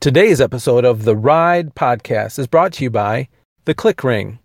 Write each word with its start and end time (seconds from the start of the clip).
Today's 0.00 0.40
episode 0.40 0.86
of 0.86 1.04
the 1.04 1.14
Ride 1.14 1.74
podcast 1.74 2.38
is 2.38 2.46
brought 2.46 2.72
to 2.72 2.84
you 2.84 2.88
by 2.88 3.28
The 3.66 3.74
Click 3.74 4.02
Ring. 4.02 4.38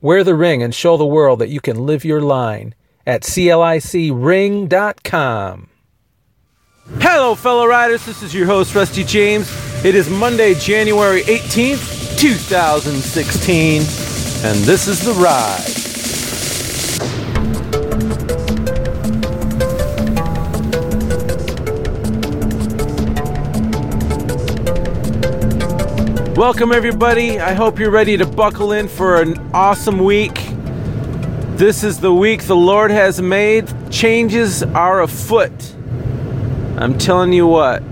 Wear 0.00 0.24
the 0.24 0.34
ring 0.34 0.60
and 0.60 0.74
show 0.74 0.96
the 0.96 1.06
world 1.06 1.38
that 1.38 1.50
you 1.50 1.60
can 1.60 1.86
live 1.86 2.04
your 2.04 2.20
line 2.20 2.74
at 3.06 3.22
CLICring.com. 3.22 4.08
Hello, 6.98 7.36
fellow 7.36 7.66
riders. 7.68 8.04
This 8.06 8.24
is 8.24 8.34
your 8.34 8.46
host, 8.46 8.74
Rusty 8.74 9.04
James. 9.04 9.48
It 9.84 9.94
is 9.94 10.10
Monday, 10.10 10.54
January 10.54 11.22
18th, 11.22 12.18
2016, 12.18 13.82
and 14.50 14.58
this 14.64 14.88
is 14.88 15.04
The 15.04 15.12
Ride. 15.12 15.78
Welcome, 26.38 26.70
everybody. 26.70 27.40
I 27.40 27.52
hope 27.52 27.80
you're 27.80 27.90
ready 27.90 28.16
to 28.16 28.24
buckle 28.24 28.70
in 28.70 28.86
for 28.86 29.20
an 29.20 29.50
awesome 29.52 29.98
week. 29.98 30.36
This 31.56 31.82
is 31.82 31.98
the 31.98 32.14
week 32.14 32.44
the 32.44 32.54
Lord 32.54 32.92
has 32.92 33.20
made. 33.20 33.68
Changes 33.90 34.62
are 34.62 35.02
afoot. 35.02 35.74
I'm 36.76 36.96
telling 36.96 37.32
you 37.32 37.48
what. 37.48 37.82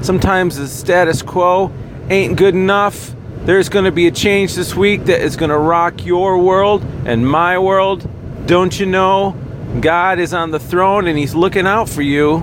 Sometimes 0.00 0.56
the 0.56 0.66
status 0.66 1.20
quo 1.20 1.70
ain't 2.08 2.38
good 2.38 2.54
enough. 2.54 3.14
There's 3.44 3.68
going 3.68 3.84
to 3.84 3.92
be 3.92 4.06
a 4.06 4.10
change 4.10 4.54
this 4.54 4.74
week 4.74 5.04
that 5.04 5.20
is 5.20 5.36
going 5.36 5.50
to 5.50 5.58
rock 5.58 6.06
your 6.06 6.38
world 6.38 6.82
and 7.04 7.28
my 7.28 7.58
world. 7.58 8.08
Don't 8.46 8.80
you 8.80 8.86
know? 8.86 9.36
God 9.82 10.18
is 10.18 10.32
on 10.32 10.50
the 10.50 10.58
throne 10.58 11.06
and 11.06 11.18
He's 11.18 11.34
looking 11.34 11.66
out 11.66 11.90
for 11.90 12.00
you. 12.00 12.38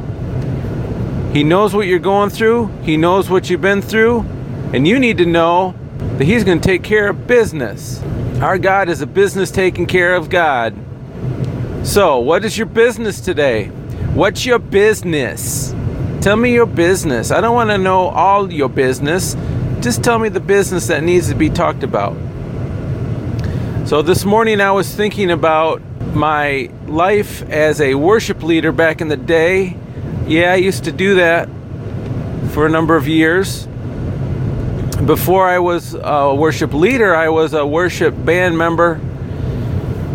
He 1.33 1.43
knows 1.43 1.73
what 1.73 1.87
you're 1.87 1.97
going 1.97 2.29
through, 2.29 2.67
He 2.83 2.97
knows 2.97 3.31
what 3.31 3.49
you've 3.49 3.61
been 3.61 3.81
through, 3.81 4.27
and 4.73 4.87
you 4.87 4.99
need 4.99 5.17
to 5.17 5.25
know 5.25 5.73
that 6.17 6.25
He's 6.25 6.43
going 6.43 6.59
to 6.59 6.67
take 6.67 6.83
care 6.83 7.09
of 7.09 7.25
business. 7.25 8.01
Our 8.41 8.57
God 8.57 8.87
is 8.87 9.01
a 9.01 9.07
business 9.07 9.51
taking 9.51 9.85
care 9.85 10.15
of 10.15 10.29
God. 10.29 10.75
So, 11.83 12.19
what 12.19 12.45
is 12.45 12.57
your 12.57 12.67
business 12.67 13.19
today? 13.19 13.67
What's 14.13 14.45
your 14.45 14.59
business? 14.59 15.73
Tell 16.21 16.35
me 16.35 16.53
your 16.53 16.65
business. 16.65 17.31
I 17.31 17.41
don't 17.41 17.55
want 17.55 17.69
to 17.69 17.77
know 17.77 18.09
all 18.09 18.51
your 18.51 18.69
business. 18.69 19.35
Just 19.79 20.03
tell 20.03 20.19
me 20.19 20.29
the 20.29 20.39
business 20.39 20.87
that 20.87 21.03
needs 21.03 21.29
to 21.29 21.35
be 21.35 21.49
talked 21.49 21.83
about. 21.83 22.15
So, 23.87 24.01
this 24.03 24.23
morning 24.23 24.61
I 24.61 24.71
was 24.71 24.93
thinking 24.93 25.31
about 25.31 25.81
my 26.13 26.69
life 26.85 27.41
as 27.49 27.81
a 27.81 27.95
worship 27.95 28.43
leader 28.43 28.71
back 28.71 29.01
in 29.01 29.07
the 29.07 29.17
day. 29.17 29.75
Yeah, 30.27 30.51
I 30.51 30.55
used 30.55 30.83
to 30.83 30.91
do 30.91 31.15
that 31.15 31.49
for 32.51 32.67
a 32.67 32.69
number 32.69 32.95
of 32.95 33.07
years 33.07 33.68
before 35.05 35.47
I 35.47 35.59
was 35.59 35.93
a 35.93 36.35
worship 36.35 36.73
leader, 36.73 37.15
I 37.15 37.29
was 37.29 37.53
a 37.53 37.65
worship 37.65 38.13
band 38.25 38.57
member 38.57 38.99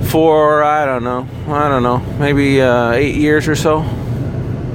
for 0.08 0.62
I 0.62 0.84
don't 0.84 1.04
know, 1.04 1.26
I 1.48 1.68
don't 1.68 1.82
know, 1.82 1.98
maybe 2.18 2.60
uh, 2.60 2.92
eight 2.92 3.16
years 3.16 3.48
or 3.48 3.56
so. 3.56 3.82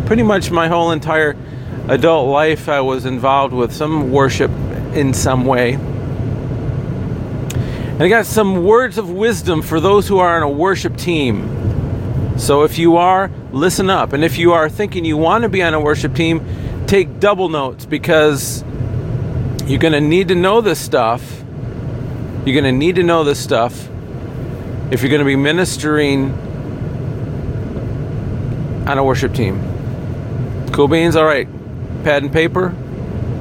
Pretty 0.07 0.23
much 0.23 0.49
my 0.49 0.67
whole 0.67 0.91
entire 0.91 1.37
adult 1.87 2.29
life, 2.29 2.67
I 2.67 2.81
was 2.81 3.05
involved 3.05 3.53
with 3.53 3.71
some 3.71 4.11
worship 4.11 4.51
in 4.93 5.13
some 5.13 5.45
way. 5.45 5.73
And 7.99 8.03
I 8.03 8.09
got 8.09 8.25
some 8.25 8.63
words 8.63 8.97
of 8.97 9.11
wisdom 9.11 9.61
for 9.61 9.79
those 9.79 10.07
who 10.07 10.17
are 10.19 10.37
on 10.37 10.43
a 10.43 10.49
worship 10.49 10.97
team. 10.97 12.37
So 12.39 12.63
if 12.63 12.79
you 12.79 12.97
are, 12.97 13.29
listen 13.51 13.89
up. 13.89 14.13
And 14.13 14.23
if 14.23 14.37
you 14.37 14.53
are 14.53 14.69
thinking 14.69 15.05
you 15.05 15.17
want 15.17 15.43
to 15.43 15.49
be 15.49 15.61
on 15.61 15.73
a 15.73 15.79
worship 15.79 16.15
team, 16.15 16.45
take 16.87 17.19
double 17.19 17.49
notes 17.49 17.85
because 17.85 18.63
you're 19.69 19.77
going 19.77 19.93
to 19.93 20.01
need 20.01 20.29
to 20.29 20.35
know 20.35 20.61
this 20.61 20.79
stuff. 20.79 21.43
You're 22.43 22.59
going 22.59 22.63
to 22.63 22.71
need 22.71 22.95
to 22.95 23.03
know 23.03 23.23
this 23.23 23.39
stuff 23.39 23.87
if 24.89 25.03
you're 25.03 25.11
going 25.11 25.19
to 25.19 25.25
be 25.25 25.35
ministering 25.35 26.31
on 28.87 28.97
a 28.97 29.03
worship 29.03 29.35
team. 29.35 29.61
Cool 30.73 30.87
beans? 30.87 31.15
All 31.15 31.23
right. 31.23 31.47
Pad 32.03 32.23
and 32.23 32.33
paper, 32.33 32.75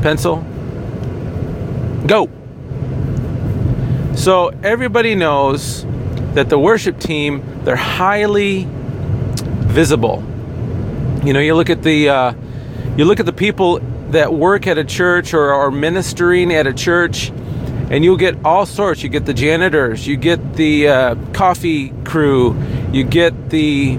pencil. 0.03 0.45
Go. 2.07 2.29
So 4.15 4.49
everybody 4.63 5.15
knows 5.15 5.87
that 6.35 6.51
the 6.51 6.59
worship 6.59 7.01
team, 7.01 7.43
they're 7.65 7.75
highly 7.75 8.67
visible. 8.69 10.23
You 11.25 11.33
know, 11.33 11.41
you 11.41 11.55
look 11.55 11.71
at 11.71 11.83
the 11.83 12.11
uh, 12.11 12.35
you 12.99 13.07
look 13.07 13.19
at 13.19 13.25
the 13.25 13.33
people 13.33 13.81
that 14.11 14.33
work 14.33 14.67
at 14.67 14.79
a 14.79 14.85
church 14.85 15.35
or 15.35 15.53
are 15.53 15.71
ministering 15.71 16.53
at 16.53 16.67
a 16.67 16.73
church, 16.73 17.31
and 17.91 18.05
you'll 18.05 18.17
get 18.17 18.37
all 18.45 18.67
sorts. 18.67 19.03
You 19.03 19.09
get 19.09 19.27
the 19.27 19.35
janitors, 19.35 20.07
you 20.07 20.17
get 20.17 20.55
the 20.55 20.89
uh, 20.89 21.15
coffee 21.33 21.91
crew, 22.05 22.57
you 22.93 23.05
get 23.05 23.51
the 23.51 23.99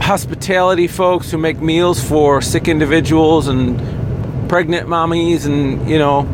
hospitality 0.00 0.86
folks 0.86 1.30
who 1.30 1.38
make 1.38 1.60
meals 1.60 2.02
for 2.02 2.42
sick 2.42 2.68
individuals 2.68 3.48
and 3.48 3.78
pregnant 4.48 4.88
mommies, 4.88 5.46
and 5.46 5.88
you 5.88 5.98
know, 5.98 6.28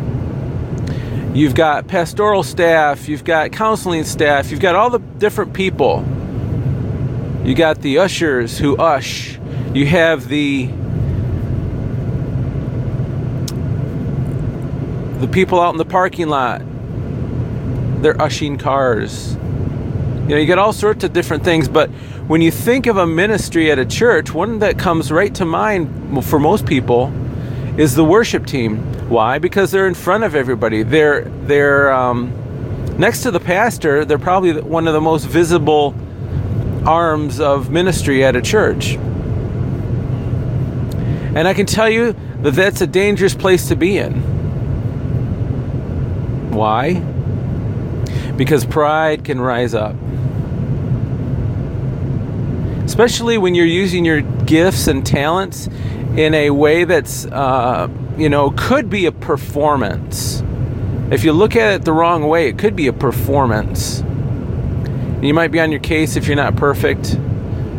you've 1.34 1.54
got 1.54 1.86
pastoral 1.86 2.42
staff, 2.42 3.08
you've 3.08 3.24
got 3.24 3.52
counseling 3.52 4.04
staff, 4.04 4.50
you've 4.50 4.60
got 4.60 4.74
all 4.74 4.90
the 4.90 4.98
different 4.98 5.54
people. 5.54 6.04
You 7.44 7.54
got 7.54 7.80
the 7.80 7.98
ushers 7.98 8.58
who 8.58 8.76
ush. 8.76 9.38
You 9.72 9.86
have 9.86 10.28
the 10.28 10.68
the 15.20 15.28
people 15.28 15.60
out 15.60 15.70
in 15.70 15.76
the 15.76 15.84
parking 15.84 16.28
lot, 16.28 16.62
they're 18.02 18.20
ushing 18.20 18.56
cars. 18.56 19.34
You 19.34 20.36
know, 20.36 20.36
you 20.36 20.46
get 20.46 20.58
all 20.58 20.72
sorts 20.72 21.04
of 21.04 21.12
different 21.12 21.44
things, 21.44 21.68
but 21.68 21.90
when 22.26 22.40
you 22.40 22.50
think 22.50 22.86
of 22.86 22.96
a 22.96 23.06
ministry 23.06 23.70
at 23.70 23.78
a 23.78 23.84
church, 23.84 24.32
one 24.32 24.60
that 24.60 24.78
comes 24.78 25.12
right 25.12 25.34
to 25.34 25.44
mind 25.44 26.24
for 26.24 26.38
most 26.38 26.64
people 26.64 27.12
is 27.76 27.94
the 27.94 28.04
worship 28.04 28.46
team. 28.46 28.78
Why? 29.08 29.38
Because 29.38 29.70
they're 29.70 29.88
in 29.88 29.94
front 29.94 30.24
of 30.24 30.34
everybody. 30.34 30.82
They're 30.82 31.22
they're 31.46 31.92
um, 31.92 32.32
next 32.98 33.22
to 33.24 33.30
the 33.30 33.40
pastor. 33.40 34.04
They're 34.04 34.18
probably 34.18 34.60
one 34.60 34.86
of 34.86 34.94
the 34.94 35.00
most 35.00 35.26
visible 35.26 35.94
arms 36.86 37.40
of 37.40 37.70
ministry 37.70 38.24
at 38.24 38.36
a 38.36 38.40
church. 38.40 38.94
And 41.34 41.46
I 41.46 41.54
can 41.54 41.66
tell 41.66 41.90
you 41.90 42.14
that 42.42 42.54
that's 42.54 42.80
a 42.80 42.86
dangerous 42.86 43.34
place 43.34 43.68
to 43.68 43.76
be 43.76 43.98
in. 43.98 44.39
Why? 46.60 46.92
Because 48.36 48.66
pride 48.66 49.24
can 49.24 49.40
rise 49.40 49.72
up. 49.72 49.96
Especially 52.84 53.38
when 53.38 53.54
you're 53.54 53.64
using 53.64 54.04
your 54.04 54.20
gifts 54.20 54.86
and 54.86 55.06
talents 55.06 55.68
in 56.18 56.34
a 56.34 56.50
way 56.50 56.84
that's, 56.84 57.24
uh, 57.24 57.88
you 58.18 58.28
know, 58.28 58.50
could 58.58 58.90
be 58.90 59.06
a 59.06 59.12
performance. 59.12 60.42
If 61.10 61.24
you 61.24 61.32
look 61.32 61.56
at 61.56 61.72
it 61.72 61.84
the 61.86 61.94
wrong 61.94 62.28
way, 62.28 62.48
it 62.48 62.58
could 62.58 62.76
be 62.76 62.88
a 62.88 62.92
performance. 62.92 64.02
You 65.22 65.32
might 65.32 65.52
be 65.52 65.60
on 65.60 65.70
your 65.70 65.80
case 65.80 66.14
if 66.16 66.26
you're 66.26 66.36
not 66.36 66.56
perfect. 66.56 67.18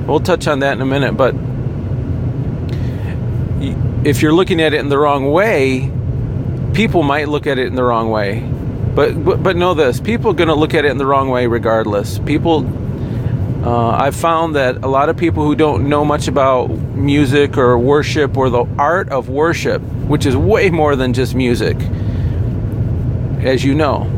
We'll 0.07 0.21
touch 0.21 0.47
on 0.47 0.61
that 0.61 0.73
in 0.73 0.81
a 0.81 0.87
minute, 0.87 1.15
but 1.15 1.35
if 4.03 4.23
you're 4.23 4.33
looking 4.33 4.59
at 4.59 4.73
it 4.73 4.79
in 4.79 4.89
the 4.89 4.97
wrong 4.97 5.31
way, 5.31 5.91
people 6.73 7.03
might 7.03 7.27
look 7.27 7.45
at 7.45 7.59
it 7.59 7.67
in 7.67 7.75
the 7.75 7.83
wrong 7.83 8.09
way. 8.09 8.43
But, 8.95 9.23
but, 9.23 9.41
but 9.41 9.55
know 9.55 9.73
this 9.73 10.01
people 10.01 10.31
are 10.31 10.33
going 10.33 10.49
to 10.49 10.55
look 10.55 10.73
at 10.73 10.83
it 10.83 10.91
in 10.91 10.97
the 10.97 11.05
wrong 11.05 11.29
way 11.29 11.47
regardless. 11.47 12.19
People, 12.19 12.65
uh, 13.65 13.91
I've 13.91 14.15
found 14.15 14.55
that 14.55 14.83
a 14.83 14.87
lot 14.87 15.07
of 15.07 15.15
people 15.15 15.45
who 15.45 15.55
don't 15.55 15.87
know 15.87 16.03
much 16.03 16.27
about 16.27 16.69
music 16.69 17.57
or 17.57 17.77
worship 17.79 18.35
or 18.35 18.49
the 18.49 18.65
art 18.77 19.09
of 19.09 19.29
worship, 19.29 19.81
which 19.81 20.25
is 20.25 20.35
way 20.35 20.69
more 20.69 20.95
than 20.97 21.13
just 21.13 21.35
music, 21.35 21.77
as 23.41 23.63
you 23.63 23.73
know, 23.73 24.09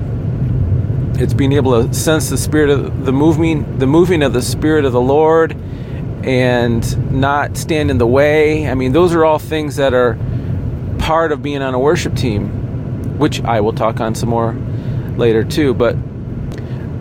it's 1.19 1.33
being 1.33 1.53
able 1.53 1.83
to 1.83 1.93
sense 1.93 2.31
the 2.31 2.37
spirit 2.37 2.71
of 2.71 3.05
the 3.05 3.13
moving, 3.13 3.77
the 3.77 3.85
moving 3.85 4.23
of 4.23 4.33
the 4.33 4.41
spirit 4.41 4.85
of 4.85 4.91
the 4.91 5.01
Lord, 5.01 5.55
and 6.23 7.11
not 7.11 7.57
stand 7.57 7.91
in 7.91 7.99
the 7.99 8.07
way. 8.07 8.67
I 8.67 8.73
mean, 8.73 8.91
those 8.91 9.13
are 9.13 9.23
all 9.23 9.37
things 9.37 9.75
that 9.75 9.93
are 9.93 10.17
part 10.97 11.31
of 11.31 11.43
being 11.43 11.61
on 11.61 11.75
a 11.75 11.79
worship 11.79 12.15
team 12.15 12.62
which 13.23 13.41
I 13.43 13.61
will 13.61 13.71
talk 13.71 14.01
on 14.01 14.15
some 14.15 14.27
more 14.27 14.51
later 15.15 15.45
too. 15.45 15.73
But 15.73 15.95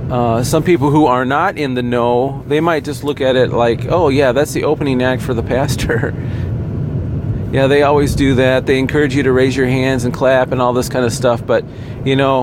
uh, 0.09 0.45
some 0.45 0.63
people 0.63 0.89
who 0.89 1.07
are 1.07 1.25
not 1.25 1.59
in 1.59 1.75
the 1.75 1.83
know, 1.83 2.45
they 2.47 2.61
might 2.61 2.85
just 2.85 3.03
look 3.03 3.21
at 3.21 3.35
it 3.35 3.51
like, 3.51 3.87
oh, 3.87 4.09
yeah, 4.09 4.31
that's 4.31 4.53
the 4.53 4.63
opening 4.63 5.03
act 5.03 5.21
for 5.21 5.35
the 5.35 5.43
pastor. 5.43 6.15
yeah, 7.51 7.67
they 7.67 7.83
always 7.83 8.15
do 8.15 8.37
that. 8.37 8.67
They 8.67 8.79
encourage 8.79 9.17
you 9.17 9.25
to 9.25 9.33
raise 9.33 9.57
your 9.57 9.67
hands 9.67 10.05
and 10.05 10.15
clap 10.15 10.53
and 10.53 10.63
all 10.63 10.73
this 10.73 10.89
kind 10.89 11.05
of 11.05 11.13
stuff. 11.13 11.45
But, 11.45 11.65
you 12.05 12.15
know, 12.15 12.43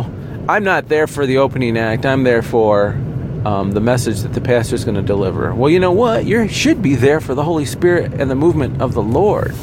I'm 0.50 0.66
not 0.66 0.90
there 0.90 1.08
for 1.08 1.26
the 1.26 1.38
opening 1.38 1.78
act. 1.78 2.06
I'm 2.06 2.26
there 2.26 2.42
for 2.42 2.90
um, 3.46 3.72
the 3.72 3.80
message 3.80 4.24
that 4.24 4.34
the 4.34 4.42
pastor 4.42 4.76
is 4.76 4.84
going 4.84 4.96
to 4.96 5.02
deliver. 5.02 5.56
Well, 5.56 5.70
you 5.70 5.80
know 5.80 5.94
what? 5.94 6.26
You 6.26 6.50
should 6.50 6.82
be 6.82 6.96
there 6.96 7.22
for 7.22 7.34
the 7.34 7.46
Holy 7.46 7.64
Spirit 7.64 8.12
and 8.16 8.30
the 8.30 8.36
movement 8.36 8.82
of 8.82 8.94
the 8.94 9.02
Lord. 9.02 9.56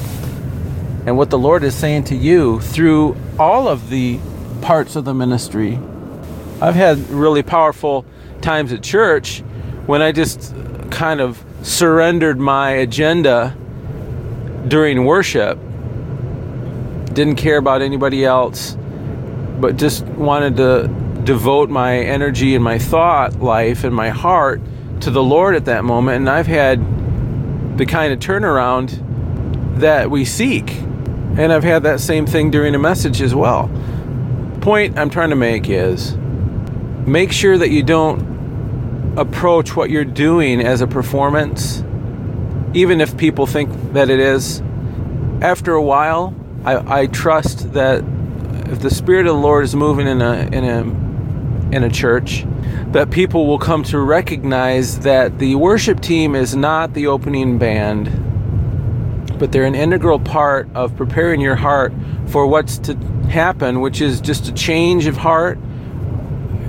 And 1.07 1.17
what 1.17 1.31
the 1.31 1.39
Lord 1.39 1.63
is 1.63 1.75
saying 1.75 2.05
to 2.05 2.17
you 2.17 2.61
through 2.61 3.17
all 3.39 3.69
of 3.69 3.89
the 3.91 4.19
parts 4.61 4.97
of 4.97 5.05
the 5.05 5.15
ministry. 5.15 5.79
I've 6.61 6.75
had 6.75 6.99
really 7.11 7.45
powerful 7.45 8.05
times 8.41 8.73
at 8.73 8.83
church 8.83 9.41
when 9.87 10.03
I 10.03 10.11
just 10.11 10.53
kind 10.91 11.21
of 11.21 11.43
surrendered 11.63 12.39
my 12.39 12.71
agenda 12.71 13.57
during 14.67 15.05
worship. 15.05 15.59
Didn't 17.13 17.37
care 17.37 17.59
about 17.59 17.83
anybody 17.83 18.25
else, 18.25 18.77
but 19.61 19.77
just 19.77 20.05
wanted 20.07 20.57
to 20.57 20.89
devote 21.25 21.71
my 21.71 21.99
energy 21.99 22.55
and 22.55 22.65
my 22.65 22.79
thought 22.79 23.41
life 23.41 23.85
and 23.85 23.95
my 23.95 24.09
heart 24.09 24.61
to 25.01 25.11
the 25.11 25.23
Lord 25.23 25.55
at 25.55 25.67
that 25.67 25.85
moment. 25.85 26.17
And 26.17 26.31
I've 26.31 26.47
had 26.47 27.79
the 27.79 27.87
kind 27.87 28.13
of 28.13 28.19
turnaround 28.19 29.79
that 29.79 30.11
we 30.11 30.25
seek. 30.25 30.86
And 31.37 31.53
I've 31.53 31.65
had 31.65 31.83
that 31.83 32.01
same 32.01 32.27
thing 32.27 32.51
during 32.51 32.75
a 32.75 32.79
message 32.79 33.21
as 33.21 33.35
well. 33.35 33.71
Point 34.63 34.99
I'm 34.99 35.11
trying 35.11 35.31
to 35.31 35.37
make 35.37 35.69
is 35.69 36.17
make 37.07 37.31
sure 37.31 37.57
that 37.59 37.71
you 37.71 37.83
don't 37.83 39.17
approach 39.19 39.77
what 39.77 39.91
you're 39.91 40.05
doing 40.05 40.61
as 40.61 40.81
a 40.81 40.87
performance, 40.87 41.85
even 42.75 43.01
if 43.01 43.17
people 43.17 43.47
think 43.47 43.71
that 43.93 44.11
it 44.11 44.19
is. 44.19 44.63
After 45.41 45.73
a 45.73 45.83
while, 45.83 46.35
I, 46.65 47.03
I 47.03 47.07
trust 47.07 47.75
that 47.75 48.03
if 48.71 48.81
the 48.81 48.91
Spirit 48.91 49.27
of 49.27 49.35
the 49.35 49.41
Lord 49.41 49.65
is 49.65 49.77
moving 49.77 50.07
in 50.07 50.23
a 50.23 50.49
in 50.53 50.65
a 50.65 50.81
in 51.75 51.85
a 51.85 51.91
church, 51.91 52.47
that 52.93 53.11
people 53.11 53.47
will 53.47 53.59
come 53.59 53.83
to 53.85 53.99
recognize 53.99 55.01
that 55.01 55.39
the 55.39 55.55
worship 55.57 56.01
team 56.01 56.35
is 56.35 56.57
not 56.57 56.95
the 56.95 57.07
opening 57.07 57.59
band, 57.59 58.09
but 59.39 59.53
they're 59.53 59.65
an 59.65 59.75
integral 59.75 60.19
part 60.19 60.69
of 60.75 60.97
preparing 60.97 61.41
your 61.41 61.57
heart 61.57 61.93
for 62.29 62.47
what's 62.47 62.79
to 62.79 62.97
happen, 63.29 63.81
which 63.81 64.01
is 64.01 64.21
just 64.21 64.49
a 64.49 64.53
change 64.53 65.07
of 65.07 65.17
heart. 65.17 65.59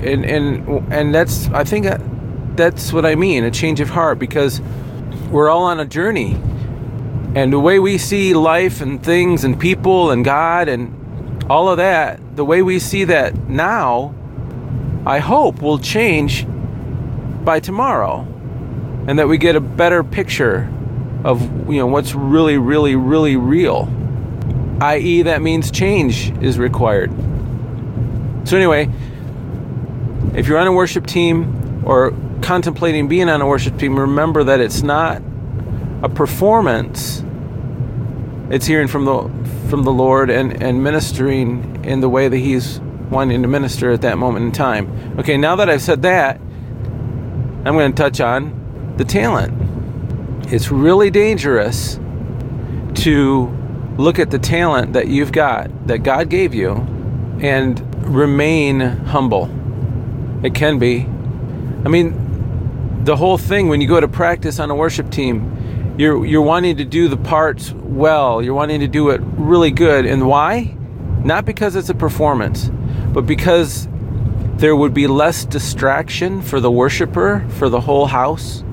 And 0.04 0.26
and 0.26 0.94
and 0.94 1.14
that's 1.14 1.48
I 1.50 1.64
think 1.64 1.86
that's 2.56 2.92
what 2.92 3.06
I 3.06 3.16
mean, 3.16 3.44
a 3.44 3.52
change 3.52 3.80
of 3.80 3.90
heart 3.90 4.20
because 4.20 4.62
we're 5.30 5.50
all 5.50 5.64
on 5.64 5.80
a 5.80 5.86
journey. 5.86 6.34
And 7.36 7.54
the 7.54 7.60
way 7.60 7.80
we 7.80 7.98
see 7.98 8.34
life 8.34 8.82
and 8.82 9.04
things 9.04 9.44
and 9.44 9.60
people 9.60 10.12
and 10.12 10.26
God 10.26 10.68
and 10.68 11.44
all 11.50 11.70
of 11.70 11.78
that, 11.78 12.20
the 12.36 12.44
way 12.44 12.62
we 12.62 12.80
see 12.80 13.04
that 13.06 13.36
now, 13.48 14.14
I 15.06 15.20
hope 15.20 15.62
will 15.62 15.78
change 15.80 16.46
by 17.44 17.60
tomorrow. 17.60 18.26
And 19.08 19.20
that 19.20 19.28
we 19.28 19.38
get 19.38 19.56
a 19.56 19.62
better 19.62 20.04
picture 20.04 20.70
of 21.28 21.42
you 21.70 21.78
know 21.78 21.88
what's 21.88 22.16
really 22.16 22.58
really 22.58 22.96
really 22.96 23.36
real 23.36 23.88
i.e., 24.82 25.24
that 25.24 25.42
means 25.42 25.72
change 25.72 26.32
is 26.42 26.60
required. 26.60 27.12
So, 28.48 28.56
anyway, 28.56 28.90
if 30.36 30.48
you're 30.48 30.58
on 30.58 30.68
a 30.68 30.72
worship 30.72 31.06
team 31.06 31.84
or 31.86 32.14
contemplating 32.42 33.08
being 33.08 33.30
on 33.30 33.42
a 33.42 33.48
worship 33.48 33.78
team, 33.78 34.00
remember 34.00 34.44
that 34.44 34.60
it's 34.60 34.84
not 34.84 35.22
a 36.04 36.10
performance. 36.10 37.24
It's 38.50 38.66
hearing 38.66 38.88
from 38.88 39.06
the 39.06 39.38
from 39.70 39.84
the 39.84 39.92
Lord 39.92 40.30
and, 40.30 40.64
and 40.64 40.82
ministering 40.82 41.84
in 41.84 42.00
the 42.00 42.08
way 42.08 42.30
that 42.30 42.38
He's 42.38 42.80
wanting 43.10 43.42
to 43.42 43.48
minister 43.48 43.92
at 43.92 44.02
that 44.02 44.18
moment 44.18 44.46
in 44.46 44.52
time. 44.52 45.16
Okay, 45.20 45.38
now 45.38 45.56
that 45.58 45.70
I've 45.70 45.82
said 45.82 46.04
that, 46.04 46.40
I'm 46.40 47.74
going 47.74 47.92
to 47.92 48.02
touch 48.02 48.22
on 48.22 48.94
the 48.98 49.04
talent. 49.04 49.57
It's 50.50 50.72
really 50.72 51.10
dangerous 51.10 52.00
to 53.04 53.48
look 53.98 54.18
at 54.18 54.32
the 54.32 54.40
talent 54.40 54.94
that 54.94 55.10
you've 55.10 55.34
got, 55.34 55.88
that 55.88 56.00
God 56.00 56.30
gave 56.30 56.54
you, 56.54 56.76
and 57.42 57.82
remain 58.08 58.80
humble. 58.80 59.50
It 60.44 60.56
can 60.56 60.80
be. 60.80 61.02
I 61.84 61.90
mean, 61.90 63.04
the 63.04 63.18
whole 63.18 63.38
thing 63.38 63.68
when 63.68 63.82
you 63.82 63.90
go 63.90 64.00
to 64.00 64.08
practice 64.08 64.58
on 64.60 64.72
a 64.72 64.76
worship 64.76 65.10
team, 65.10 65.96
you're 65.98 66.26
you're 66.26 66.42
wanting 66.42 66.78
to 66.78 66.86
do 66.86 67.10
the 67.10 67.18
parts 67.18 67.74
well. 67.74 68.42
You're 68.42 68.54
wanting 68.54 68.80
to 68.80 68.88
do 68.88 69.10
it 69.10 69.20
really 69.22 69.72
good. 69.72 70.06
And 70.06 70.28
why? 70.28 70.78
Not 71.26 71.44
because 71.44 71.76
it's 71.76 71.90
a 71.90 71.96
performance, 71.96 72.72
but 73.14 73.26
because 73.26 73.90
there 74.58 74.78
would 74.78 74.94
be 74.94 75.08
less 75.08 75.44
distraction 75.44 76.42
for 76.42 76.62
the 76.62 76.72
worshiper, 76.72 77.46
for 77.50 77.68
the 77.68 77.82
whole 77.82 78.06
house. 78.06 78.64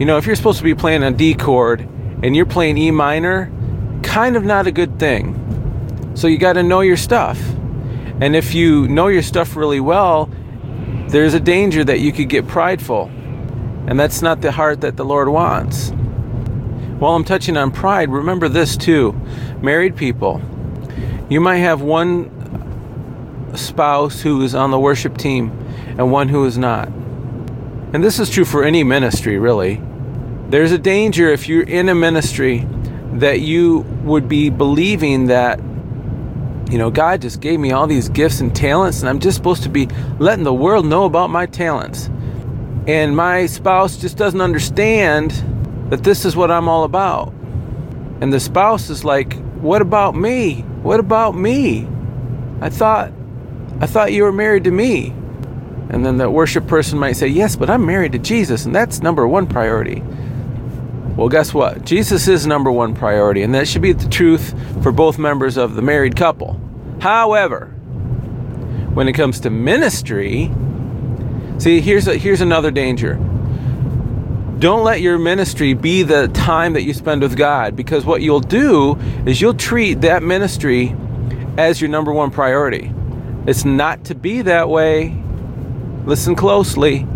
You 0.00 0.06
know, 0.06 0.16
if 0.16 0.24
you're 0.24 0.34
supposed 0.34 0.56
to 0.56 0.64
be 0.64 0.74
playing 0.74 1.02
a 1.02 1.10
D 1.10 1.34
chord 1.34 1.82
and 2.22 2.34
you're 2.34 2.46
playing 2.46 2.78
E 2.78 2.90
minor, 2.90 3.52
kind 4.02 4.34
of 4.34 4.44
not 4.44 4.66
a 4.66 4.72
good 4.72 4.98
thing. 4.98 5.36
So 6.14 6.26
you 6.26 6.38
got 6.38 6.54
to 6.54 6.62
know 6.62 6.80
your 6.80 6.96
stuff. 6.96 7.38
And 8.18 8.34
if 8.34 8.54
you 8.54 8.88
know 8.88 9.08
your 9.08 9.20
stuff 9.20 9.56
really 9.56 9.78
well, 9.78 10.30
there's 11.08 11.34
a 11.34 11.40
danger 11.40 11.84
that 11.84 12.00
you 12.00 12.12
could 12.12 12.30
get 12.30 12.48
prideful. 12.48 13.10
And 13.86 14.00
that's 14.00 14.22
not 14.22 14.40
the 14.40 14.52
heart 14.52 14.80
that 14.80 14.96
the 14.96 15.04
Lord 15.04 15.28
wants. 15.28 15.90
While 16.98 17.14
I'm 17.14 17.24
touching 17.24 17.58
on 17.58 17.70
pride, 17.70 18.08
remember 18.08 18.48
this 18.48 18.78
too. 18.78 19.12
Married 19.60 19.96
people, 19.96 20.40
you 21.28 21.42
might 21.42 21.58
have 21.58 21.82
one 21.82 23.52
spouse 23.54 24.22
who 24.22 24.40
is 24.40 24.54
on 24.54 24.70
the 24.70 24.80
worship 24.80 25.18
team 25.18 25.50
and 25.98 26.10
one 26.10 26.30
who 26.30 26.46
is 26.46 26.56
not. 26.56 26.88
And 27.92 28.02
this 28.02 28.18
is 28.18 28.30
true 28.30 28.46
for 28.46 28.64
any 28.64 28.82
ministry, 28.82 29.38
really. 29.38 29.82
There's 30.50 30.72
a 30.72 30.78
danger 30.78 31.28
if 31.28 31.48
you're 31.48 31.62
in 31.62 31.88
a 31.88 31.94
ministry 31.94 32.66
that 33.12 33.38
you 33.38 33.86
would 34.02 34.28
be 34.28 34.50
believing 34.50 35.26
that 35.26 35.60
you 36.68 36.76
know 36.76 36.90
God 36.90 37.22
just 37.22 37.40
gave 37.40 37.60
me 37.60 37.70
all 37.70 37.86
these 37.86 38.08
gifts 38.08 38.40
and 38.40 38.54
talents 38.54 38.98
and 38.98 39.08
I'm 39.08 39.20
just 39.20 39.36
supposed 39.36 39.62
to 39.62 39.68
be 39.68 39.86
letting 40.18 40.42
the 40.42 40.52
world 40.52 40.86
know 40.86 41.04
about 41.04 41.30
my 41.30 41.46
talents. 41.46 42.10
And 42.88 43.14
my 43.14 43.46
spouse 43.46 43.96
just 43.96 44.16
doesn't 44.16 44.40
understand 44.40 45.30
that 45.90 46.02
this 46.02 46.24
is 46.24 46.34
what 46.34 46.50
I'm 46.50 46.68
all 46.68 46.82
about. 46.82 47.32
And 48.20 48.32
the 48.32 48.40
spouse 48.40 48.90
is 48.90 49.04
like, 49.04 49.40
"What 49.60 49.80
about 49.80 50.16
me? 50.16 50.64
What 50.82 50.98
about 50.98 51.36
me? 51.36 51.86
I 52.60 52.70
thought 52.70 53.12
I 53.80 53.86
thought 53.86 54.12
you 54.12 54.24
were 54.24 54.32
married 54.32 54.64
to 54.64 54.72
me." 54.72 55.14
And 55.90 56.04
then 56.04 56.16
the 56.16 56.28
worship 56.28 56.66
person 56.66 56.98
might 56.98 57.14
say, 57.14 57.28
"Yes, 57.28 57.54
but 57.54 57.70
I'm 57.70 57.86
married 57.86 58.10
to 58.12 58.18
Jesus 58.18 58.66
and 58.66 58.74
that's 58.74 59.00
number 59.00 59.28
1 59.28 59.46
priority." 59.46 60.02
Well, 61.20 61.28
guess 61.28 61.52
what? 61.52 61.84
Jesus 61.84 62.28
is 62.28 62.46
number 62.46 62.72
one 62.72 62.94
priority, 62.94 63.42
and 63.42 63.54
that 63.54 63.68
should 63.68 63.82
be 63.82 63.92
the 63.92 64.08
truth 64.08 64.54
for 64.82 64.90
both 64.90 65.18
members 65.18 65.58
of 65.58 65.74
the 65.74 65.82
married 65.82 66.16
couple. 66.16 66.58
However, 66.98 67.66
when 68.94 69.06
it 69.06 69.12
comes 69.12 69.38
to 69.40 69.50
ministry, 69.50 70.50
see, 71.58 71.82
here's, 71.82 72.08
a, 72.08 72.16
here's 72.16 72.40
another 72.40 72.70
danger. 72.70 73.16
Don't 74.60 74.82
let 74.82 75.02
your 75.02 75.18
ministry 75.18 75.74
be 75.74 76.04
the 76.04 76.28
time 76.28 76.72
that 76.72 76.84
you 76.84 76.94
spend 76.94 77.20
with 77.20 77.36
God, 77.36 77.76
because 77.76 78.06
what 78.06 78.22
you'll 78.22 78.40
do 78.40 78.98
is 79.26 79.42
you'll 79.42 79.52
treat 79.52 80.00
that 80.00 80.22
ministry 80.22 80.96
as 81.58 81.82
your 81.82 81.90
number 81.90 82.14
one 82.14 82.30
priority. 82.30 82.94
It's 83.46 83.66
not 83.66 84.04
to 84.06 84.14
be 84.14 84.40
that 84.40 84.70
way. 84.70 85.22
Listen 86.06 86.34
closely. 86.34 87.06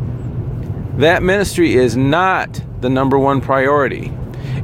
That 0.99 1.23
ministry 1.23 1.75
is 1.75 1.97
not 1.97 2.63
the 2.81 2.89
number 2.89 3.19
one 3.19 3.41
priority. 3.41 4.13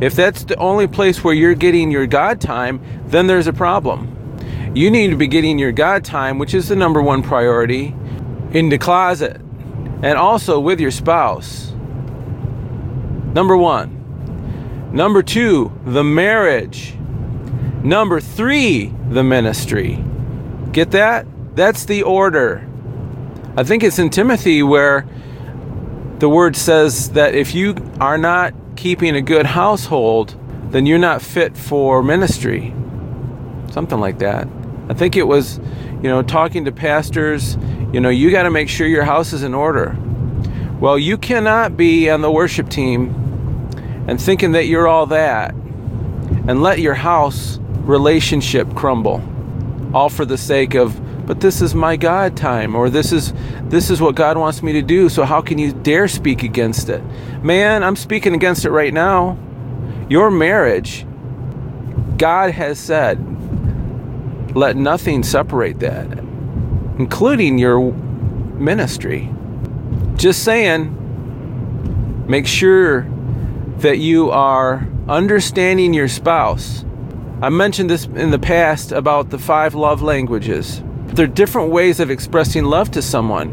If 0.00 0.14
that's 0.14 0.44
the 0.44 0.56
only 0.56 0.86
place 0.86 1.22
where 1.22 1.34
you're 1.34 1.54
getting 1.54 1.90
your 1.90 2.06
God 2.06 2.40
time, 2.40 2.80
then 3.06 3.26
there's 3.26 3.46
a 3.46 3.52
problem. 3.52 4.16
You 4.74 4.90
need 4.90 5.08
to 5.08 5.16
be 5.16 5.26
getting 5.26 5.58
your 5.58 5.72
God 5.72 6.04
time, 6.04 6.38
which 6.38 6.54
is 6.54 6.68
the 6.68 6.76
number 6.76 7.02
one 7.02 7.22
priority, 7.22 7.94
in 8.52 8.68
the 8.68 8.78
closet 8.78 9.40
and 10.02 10.16
also 10.16 10.58
with 10.58 10.80
your 10.80 10.90
spouse. 10.90 11.72
Number 13.34 13.56
one. 13.56 13.98
Number 14.92 15.22
two, 15.22 15.72
the 15.84 16.02
marriage. 16.02 16.94
Number 17.82 18.20
three, 18.20 18.92
the 19.10 19.22
ministry. 19.22 20.02
Get 20.72 20.90
that? 20.92 21.26
That's 21.54 21.84
the 21.84 22.02
order. 22.02 22.66
I 23.56 23.64
think 23.64 23.82
it's 23.82 23.98
in 23.98 24.10
Timothy 24.10 24.62
where 24.62 25.06
the 26.20 26.28
word 26.28 26.54
says 26.54 27.10
that 27.12 27.34
if 27.34 27.54
you 27.54 27.74
are 27.98 28.18
not 28.18 28.52
keeping 28.76 29.16
a 29.16 29.22
good 29.22 29.46
household, 29.46 30.36
then 30.70 30.84
you're 30.84 30.98
not 30.98 31.22
fit 31.22 31.56
for 31.56 32.02
ministry. 32.02 32.74
Something 33.70 34.00
like 34.00 34.18
that. 34.18 34.46
I 34.90 34.94
think 34.94 35.16
it 35.16 35.22
was, 35.22 35.58
you 36.02 36.10
know, 36.10 36.22
talking 36.22 36.66
to 36.66 36.72
pastors, 36.72 37.56
you 37.92 38.00
know, 38.00 38.10
you 38.10 38.30
got 38.30 38.42
to 38.42 38.50
make 38.50 38.68
sure 38.68 38.86
your 38.86 39.04
house 39.04 39.32
is 39.32 39.42
in 39.42 39.54
order. 39.54 39.96
Well, 40.78 40.98
you 40.98 41.16
cannot 41.16 41.78
be 41.78 42.10
on 42.10 42.20
the 42.20 42.30
worship 42.30 42.68
team 42.68 43.14
and 44.06 44.20
thinking 44.20 44.52
that 44.52 44.66
you're 44.66 44.88
all 44.88 45.06
that 45.06 45.54
and 45.54 46.62
let 46.62 46.80
your 46.80 46.94
house 46.94 47.58
relationship 47.80 48.74
crumble 48.74 49.22
all 49.94 50.10
for 50.10 50.26
the 50.26 50.38
sake 50.38 50.74
of 50.74 51.00
but 51.30 51.38
this 51.38 51.62
is 51.62 51.76
my 51.76 51.96
God 51.96 52.36
time 52.36 52.74
or 52.74 52.90
this 52.90 53.12
is 53.12 53.32
this 53.66 53.88
is 53.88 54.00
what 54.00 54.16
God 54.16 54.36
wants 54.36 54.64
me 54.64 54.72
to 54.72 54.82
do. 54.82 55.08
So 55.08 55.22
how 55.22 55.40
can 55.40 55.58
you 55.58 55.72
dare 55.72 56.08
speak 56.08 56.42
against 56.42 56.88
it? 56.88 57.04
Man, 57.40 57.84
I'm 57.84 57.94
speaking 57.94 58.34
against 58.34 58.64
it 58.64 58.70
right 58.72 58.92
now. 58.92 59.38
Your 60.08 60.32
marriage 60.32 61.06
God 62.16 62.50
has 62.50 62.80
said, 62.80 63.16
let 64.56 64.74
nothing 64.74 65.22
separate 65.22 65.78
that, 65.78 66.18
including 66.98 67.58
your 67.58 67.92
ministry. 67.92 69.32
Just 70.16 70.42
saying, 70.42 70.96
make 72.26 72.48
sure 72.48 73.02
that 73.76 73.98
you 73.98 74.32
are 74.32 74.84
understanding 75.08 75.94
your 75.94 76.08
spouse. 76.08 76.84
I 77.40 77.50
mentioned 77.50 77.88
this 77.88 78.06
in 78.06 78.32
the 78.32 78.40
past 78.40 78.90
about 78.90 79.30
the 79.30 79.38
five 79.38 79.76
love 79.76 80.02
languages. 80.02 80.82
There 81.12 81.24
are 81.24 81.28
different 81.28 81.70
ways 81.70 81.98
of 82.00 82.10
expressing 82.10 82.64
love 82.64 82.90
to 82.92 83.02
someone. 83.02 83.48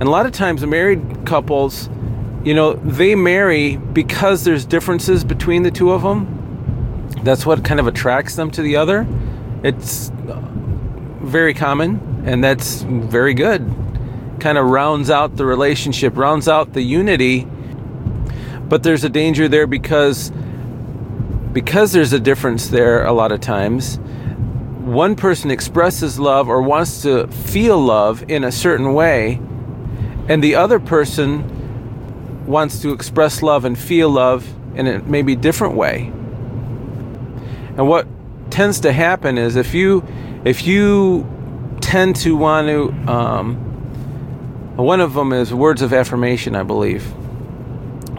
And 0.00 0.08
a 0.08 0.10
lot 0.10 0.24
of 0.24 0.32
times, 0.32 0.64
married 0.64 1.26
couples, 1.26 1.90
you 2.42 2.54
know, 2.54 2.72
they 2.72 3.14
marry 3.14 3.76
because 3.76 4.44
there's 4.44 4.64
differences 4.64 5.24
between 5.24 5.62
the 5.62 5.70
two 5.70 5.92
of 5.92 6.02
them. 6.02 7.08
That's 7.22 7.44
what 7.44 7.64
kind 7.64 7.78
of 7.78 7.86
attracts 7.86 8.34
them 8.34 8.50
to 8.52 8.62
the 8.62 8.76
other. 8.76 9.06
It's 9.62 10.10
uh, 10.10 10.40
very 11.20 11.52
common, 11.52 12.22
and 12.24 12.42
that's 12.42 12.80
very 12.80 13.34
good. 13.34 13.70
Kind 14.40 14.56
of 14.56 14.66
rounds 14.70 15.10
out 15.10 15.36
the 15.36 15.44
relationship, 15.44 16.16
rounds 16.16 16.48
out 16.48 16.72
the 16.72 16.82
unity. 16.82 17.46
But 18.68 18.82
there's 18.82 19.04
a 19.04 19.10
danger 19.10 19.48
there 19.48 19.66
because 19.66 20.32
because 21.52 21.92
there's 21.92 22.12
a 22.12 22.20
difference 22.20 22.68
there 22.68 23.04
a 23.04 23.12
lot 23.12 23.32
of 23.32 23.40
times. 23.40 23.98
One 24.80 25.14
person 25.14 25.50
expresses 25.50 26.18
love 26.18 26.48
or 26.48 26.62
wants 26.62 27.02
to 27.02 27.26
feel 27.28 27.78
love 27.78 28.24
in 28.30 28.44
a 28.44 28.50
certain 28.52 28.94
way, 28.94 29.40
and 30.28 30.42
the 30.42 30.54
other 30.54 30.80
person 30.80 32.46
wants 32.46 32.80
to 32.80 32.92
express 32.92 33.42
love 33.42 33.64
and 33.64 33.78
feel 33.78 34.08
love 34.08 34.48
in 34.74 34.86
a 34.86 34.98
maybe 35.00 35.36
different 35.36 35.74
way. 35.74 36.12
And 37.76 37.88
what 37.88 38.06
tends 38.50 38.80
to 38.80 38.92
happen 38.92 39.38
is 39.38 39.56
if 39.56 39.74
you 39.74 40.04
if 40.44 40.66
you 40.66 41.26
tend 41.80 42.16
to 42.16 42.36
want 42.36 42.68
to 42.68 42.90
um, 43.10 43.56
one 44.76 45.00
of 45.00 45.14
them 45.14 45.32
is 45.32 45.52
words 45.52 45.82
of 45.82 45.92
affirmation 45.92 46.56
i 46.56 46.62
believe 46.62 47.12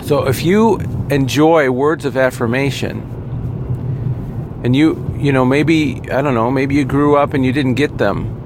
so 0.03 0.27
if 0.27 0.44
you 0.44 0.77
enjoy 1.10 1.70
words 1.70 2.06
of 2.06 2.15
affirmation 2.15 3.20
and 4.63 4.75
you 4.75 5.13
you 5.18 5.32
know 5.32 5.44
maybe 5.44 6.01
i 6.12 6.22
don't 6.22 6.36
know 6.36 6.51
maybe 6.51 6.75
you 6.75 6.86
grew 6.86 7.18
up 7.18 7.34
and 7.34 7.46
you 7.46 7.51
didn't 7.51 7.75
get 7.75 7.98
them. 7.98 8.38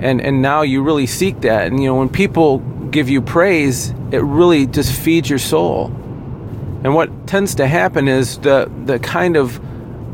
And 0.00 0.20
and 0.20 0.42
now 0.42 0.62
you 0.62 0.82
really 0.82 1.06
seek 1.06 1.40
that. 1.40 1.68
And 1.68 1.80
you 1.80 1.88
know 1.88 1.96
when 1.96 2.08
people 2.08 2.58
give 2.90 3.08
you 3.08 3.20
praise 3.22 3.94
it 4.10 4.22
really 4.22 4.66
just 4.66 4.92
feeds 4.92 5.28
your 5.28 5.38
soul. 5.38 5.86
And 6.84 6.94
what 6.94 7.26
tends 7.26 7.54
to 7.56 7.66
happen 7.66 8.08
is 8.08 8.38
the 8.38 8.70
the 8.84 8.98
kind 8.98 9.36
of 9.36 9.60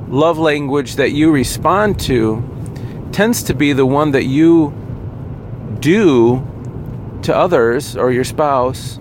love 0.09 0.39
language 0.39 0.97
that 0.97 1.13
you 1.13 1.31
respond 1.33 1.99
to 2.01 2.43
tends 3.13 3.43
to 3.45 3.55
be 3.55 3.73
the 3.73 3.87
one 3.87 4.13
that 4.13 4.25
you 4.25 4.73
do 5.81 6.47
to 7.23 7.35
others 7.35 7.97
or 7.97 8.11
your 8.11 8.25
spouse, 8.25 8.99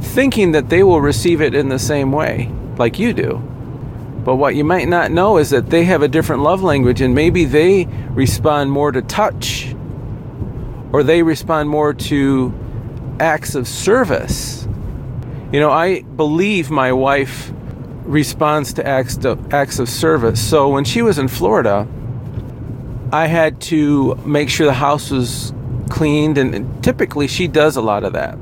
thinking 0.00 0.52
that 0.52 0.68
they 0.68 0.82
will 0.82 1.00
receive 1.00 1.40
it 1.40 1.54
in 1.54 1.68
the 1.68 1.78
same 1.78 2.12
way, 2.12 2.50
like 2.78 2.98
you 2.98 3.12
do. 3.12 3.42
But 4.24 4.36
what 4.36 4.54
you 4.54 4.64
might 4.64 4.88
not 4.88 5.10
know 5.10 5.38
is 5.38 5.50
that 5.50 5.70
they 5.70 5.84
have 5.84 6.02
a 6.02 6.08
different 6.08 6.42
love 6.42 6.62
language, 6.62 7.00
and 7.00 7.14
maybe 7.14 7.44
they 7.44 7.86
respond 8.10 8.70
more 8.70 8.92
to 8.92 9.02
touch, 9.02 9.74
or 10.92 11.02
they 11.02 11.22
respond 11.22 11.68
more 11.68 11.92
to 11.92 12.54
acts 13.18 13.54
of 13.54 13.66
service. 13.66 14.66
You 15.52 15.60
know, 15.60 15.70
I 15.70 16.02
believe 16.02 16.70
my 16.70 16.92
wife 16.92 17.52
responds 18.04 18.72
to 18.74 18.86
acts 18.86 19.24
of, 19.24 19.52
acts 19.52 19.78
of 19.78 19.88
service. 19.88 20.40
So 20.40 20.68
when 20.68 20.84
she 20.84 21.02
was 21.02 21.18
in 21.18 21.28
Florida, 21.28 21.86
I 23.12 23.26
had 23.26 23.60
to 23.62 24.14
make 24.24 24.48
sure 24.48 24.66
the 24.66 24.72
house 24.72 25.10
was 25.10 25.52
cleaned, 25.90 26.38
and 26.38 26.82
typically 26.82 27.26
she 27.26 27.48
does 27.48 27.76
a 27.76 27.82
lot 27.82 28.04
of 28.04 28.12
that. 28.12 28.38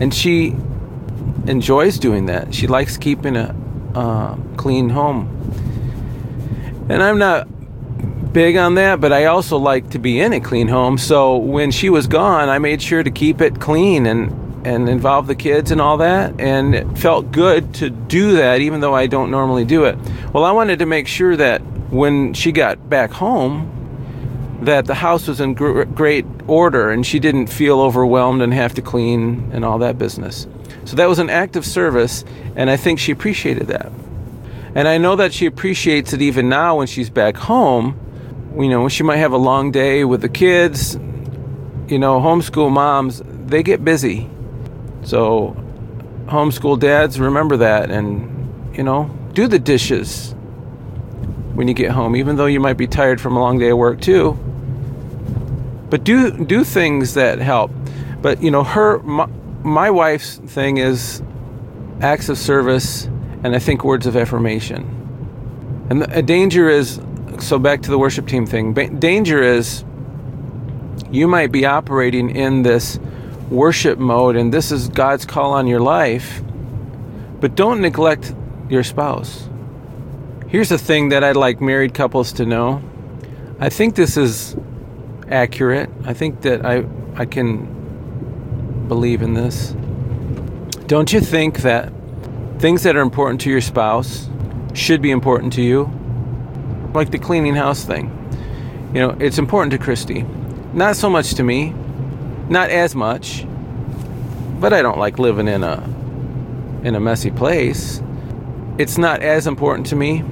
And 0.00 0.14
she 0.14 0.54
enjoys 1.46 1.98
doing 1.98 2.26
that. 2.26 2.54
She 2.54 2.66
likes 2.66 2.96
keeping 2.96 3.34
a 3.36 3.54
uh, 3.94 4.36
clean 4.56 4.90
home. 4.90 5.34
And 6.88 7.02
I'm 7.02 7.18
not 7.18 7.46
big 8.32 8.56
on 8.56 8.74
that, 8.76 9.00
but 9.00 9.12
I 9.12 9.26
also 9.26 9.56
like 9.56 9.90
to 9.90 9.98
be 9.98 10.20
in 10.20 10.32
a 10.32 10.40
clean 10.40 10.68
home. 10.68 10.98
So 10.98 11.36
when 11.36 11.70
she 11.70 11.90
was 11.90 12.06
gone, 12.06 12.48
I 12.48 12.58
made 12.58 12.80
sure 12.82 13.02
to 13.02 13.10
keep 13.10 13.40
it 13.40 13.60
clean 13.60 14.06
and 14.06 14.48
and 14.66 14.88
involve 14.88 15.26
the 15.28 15.34
kids 15.34 15.70
and 15.70 15.80
all 15.80 15.96
that. 15.98 16.38
And 16.40 16.74
it 16.74 16.98
felt 16.98 17.30
good 17.32 17.74
to 17.74 17.90
do 17.90 18.32
that, 18.36 18.60
even 18.60 18.80
though 18.80 18.94
I 18.94 19.06
don't 19.06 19.30
normally 19.30 19.64
do 19.64 19.84
it. 19.84 19.96
Well, 20.32 20.44
I 20.44 20.52
wanted 20.52 20.80
to 20.80 20.86
make 20.86 21.06
sure 21.06 21.36
that 21.36 21.60
when 21.90 22.34
she 22.34 22.52
got 22.52 22.90
back 22.90 23.10
home, 23.10 23.74
that 24.62 24.86
the 24.86 24.94
house 24.94 25.28
was 25.28 25.40
in 25.40 25.54
gr- 25.54 25.84
great 25.84 26.26
order 26.46 26.90
and 26.90 27.06
she 27.06 27.18
didn't 27.18 27.46
feel 27.46 27.80
overwhelmed 27.80 28.42
and 28.42 28.52
have 28.52 28.74
to 28.74 28.82
clean 28.82 29.48
and 29.52 29.64
all 29.64 29.78
that 29.78 29.98
business. 29.98 30.46
So 30.88 30.96
that 30.96 31.06
was 31.06 31.18
an 31.18 31.28
act 31.28 31.54
of 31.56 31.66
service, 31.66 32.24
and 32.56 32.70
I 32.70 32.78
think 32.78 32.98
she 32.98 33.12
appreciated 33.12 33.66
that. 33.66 33.92
And 34.74 34.88
I 34.88 34.96
know 34.96 35.16
that 35.16 35.34
she 35.34 35.44
appreciates 35.44 36.14
it 36.14 36.22
even 36.22 36.48
now 36.48 36.78
when 36.78 36.86
she's 36.86 37.10
back 37.10 37.36
home. 37.36 37.94
You 38.58 38.70
know, 38.70 38.88
she 38.88 39.02
might 39.02 39.18
have 39.18 39.32
a 39.32 39.36
long 39.36 39.70
day 39.70 40.04
with 40.04 40.22
the 40.22 40.30
kids. 40.30 40.94
You 41.88 41.98
know, 41.98 42.20
homeschool 42.20 42.70
moms, 42.70 43.20
they 43.26 43.62
get 43.62 43.84
busy. 43.84 44.30
So, 45.02 45.54
homeschool 46.24 46.80
dads, 46.80 47.20
remember 47.20 47.58
that 47.58 47.90
and, 47.90 48.74
you 48.74 48.82
know, 48.82 49.14
do 49.34 49.46
the 49.46 49.58
dishes 49.58 50.34
when 51.52 51.68
you 51.68 51.74
get 51.74 51.90
home, 51.90 52.16
even 52.16 52.36
though 52.36 52.46
you 52.46 52.60
might 52.60 52.78
be 52.78 52.86
tired 52.86 53.20
from 53.20 53.36
a 53.36 53.40
long 53.40 53.58
day 53.58 53.68
of 53.68 53.76
work 53.76 54.00
too. 54.00 54.38
But 55.90 56.02
do 56.04 56.30
do 56.46 56.64
things 56.64 57.12
that 57.12 57.40
help. 57.40 57.72
But 58.22 58.42
you 58.42 58.50
know, 58.50 58.64
her 58.64 59.02
my, 59.62 59.90
wife's 59.90 60.36
thing 60.36 60.78
is 60.78 61.22
acts 62.00 62.28
of 62.28 62.38
service, 62.38 63.04
and 63.42 63.54
I 63.54 63.58
think 63.58 63.84
words 63.84 64.06
of 64.06 64.16
affirmation. 64.16 64.94
And 65.90 66.02
a 66.12 66.22
danger 66.22 66.68
is 66.68 67.00
so 67.40 67.58
back 67.58 67.82
to 67.82 67.90
the 67.90 67.98
worship 67.98 68.26
team 68.26 68.46
thing. 68.46 68.74
Danger 68.98 69.42
is 69.42 69.84
you 71.10 71.26
might 71.26 71.52
be 71.52 71.64
operating 71.64 72.34
in 72.34 72.62
this 72.62 72.98
worship 73.50 73.98
mode 73.98 74.36
and 74.36 74.52
this 74.52 74.70
is 74.70 74.88
God's 74.88 75.24
call 75.24 75.52
on 75.52 75.66
your 75.66 75.80
life, 75.80 76.42
but 77.40 77.54
don't 77.54 77.80
neglect 77.80 78.34
your 78.68 78.84
spouse. 78.84 79.48
Here's 80.48 80.70
a 80.72 80.78
thing 80.78 81.10
that 81.10 81.24
I'd 81.24 81.36
like 81.36 81.60
married 81.60 81.94
couples 81.94 82.32
to 82.34 82.46
know. 82.46 82.82
I 83.58 83.68
think 83.68 83.94
this 83.94 84.16
is 84.16 84.56
accurate. 85.30 85.90
I 86.04 86.14
think 86.14 86.42
that 86.42 86.64
I 86.64 86.84
I 87.16 87.24
can 87.26 87.77
believe 88.88 89.22
in 89.22 89.34
this. 89.34 89.74
Don't 90.86 91.12
you 91.12 91.20
think 91.20 91.58
that 91.58 91.92
things 92.58 92.82
that 92.82 92.96
are 92.96 93.02
important 93.02 93.40
to 93.42 93.50
your 93.50 93.60
spouse 93.60 94.28
should 94.72 95.02
be 95.02 95.10
important 95.10 95.52
to 95.54 95.62
you? 95.62 95.90
Like 96.94 97.10
the 97.10 97.18
cleaning 97.18 97.54
house 97.54 97.84
thing. 97.84 98.14
You 98.94 99.00
know, 99.00 99.16
it's 99.20 99.38
important 99.38 99.72
to 99.72 99.78
Christy. 99.78 100.24
Not 100.72 100.96
so 100.96 101.10
much 101.10 101.34
to 101.34 101.42
me. 101.42 101.74
Not 102.48 102.70
as 102.70 102.94
much. 102.94 103.46
But 104.58 104.72
I 104.72 104.82
don't 104.82 104.98
like 104.98 105.18
living 105.18 105.46
in 105.46 105.62
a 105.62 105.82
in 106.82 106.94
a 106.94 107.00
messy 107.00 107.30
place. 107.30 108.02
It's 108.78 108.96
not 108.96 109.20
as 109.20 109.46
important 109.46 109.88
to 109.88 109.96
me, 109.96 110.22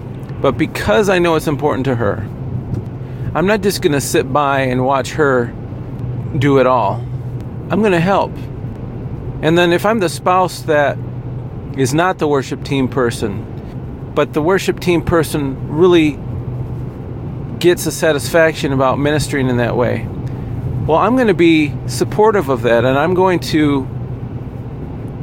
but 0.40 0.56
because 0.56 1.08
I 1.08 1.18
know 1.18 1.34
it's 1.34 1.48
important 1.48 1.84
to 1.86 1.96
her, 1.96 2.18
I'm 3.34 3.46
not 3.46 3.60
just 3.60 3.82
going 3.82 3.92
to 3.92 4.00
sit 4.00 4.32
by 4.32 4.60
and 4.60 4.84
watch 4.84 5.12
her 5.12 5.52
do 6.38 6.58
it 6.58 6.66
all. 6.66 7.04
I'm 7.70 7.80
going 7.80 7.92
to 7.92 8.00
help. 8.00 8.32
And 9.42 9.56
then 9.56 9.72
if 9.72 9.84
I'm 9.84 9.98
the 9.98 10.08
spouse 10.08 10.62
that 10.62 10.96
is 11.76 11.92
not 11.92 12.18
the 12.18 12.28
worship 12.28 12.64
team 12.64 12.88
person, 12.88 14.12
but 14.14 14.32
the 14.32 14.42
worship 14.42 14.80
team 14.80 15.02
person 15.02 15.68
really 15.68 16.18
gets 17.58 17.86
a 17.86 17.92
satisfaction 17.92 18.72
about 18.72 18.98
ministering 18.98 19.48
in 19.48 19.56
that 19.58 19.76
way, 19.76 20.06
well, 20.86 20.98
I'm 20.98 21.16
going 21.16 21.26
to 21.26 21.34
be 21.34 21.74
supportive 21.88 22.48
of 22.48 22.62
that 22.62 22.84
and 22.84 22.96
I'm 22.96 23.14
going 23.14 23.40
to, 23.40 23.88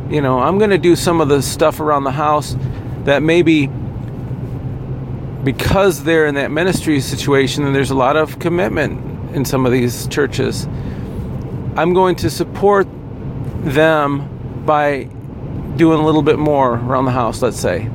you 0.10 0.22
know, 0.22 0.40
I'm 0.40 0.58
going 0.58 0.72
to 0.72 0.78
do 0.78 0.96
some 0.96 1.22
of 1.22 1.30
the 1.30 1.42
stuff 1.42 1.80
around 1.80 2.04
the 2.04 2.12
house 2.12 2.58
that 3.06 3.24
maybe 3.24 3.68
because 5.44 6.04
they're 6.04 6.26
in 6.26 6.36
that 6.36 6.52
ministry 6.52 7.00
situation 7.00 7.66
and 7.66 7.76
there's 7.76 7.92
a 7.92 7.96
lot 7.96 8.16
of 8.16 8.40
commitment 8.40 9.36
in 9.36 9.46
some 9.46 9.66
of 9.66 9.72
these 9.72 10.08
churches, 10.08 10.68
I'm 11.76 11.94
going 11.94 12.16
to 12.18 12.30
support 12.30 12.88
them 13.64 14.64
by 14.66 15.06
doing 15.76 16.00
a 16.00 16.06
little 16.06 16.22
bit 16.22 16.38
more 16.38 16.74
around 16.74 17.06
the 17.06 17.12
house, 17.12 17.42
let's 17.42 17.60
say. 17.60 17.90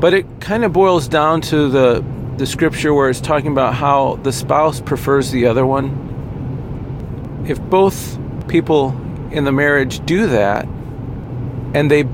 But 0.00 0.12
it 0.12 0.26
kind 0.40 0.64
of 0.64 0.72
boils 0.72 1.08
down 1.08 1.40
to 1.42 1.68
the 1.68 2.04
the 2.36 2.46
scripture 2.46 2.92
where 2.92 3.08
it's 3.08 3.20
talking 3.20 3.52
about 3.52 3.74
how 3.74 4.16
the 4.24 4.32
spouse 4.32 4.80
prefers 4.80 5.30
the 5.30 5.46
other 5.46 5.64
one. 5.64 7.44
If 7.46 7.60
both 7.60 8.18
people 8.48 8.88
in 9.30 9.44
the 9.44 9.52
marriage 9.52 10.04
do 10.04 10.26
that 10.26 10.64
and 11.74 11.88
they 11.90 12.04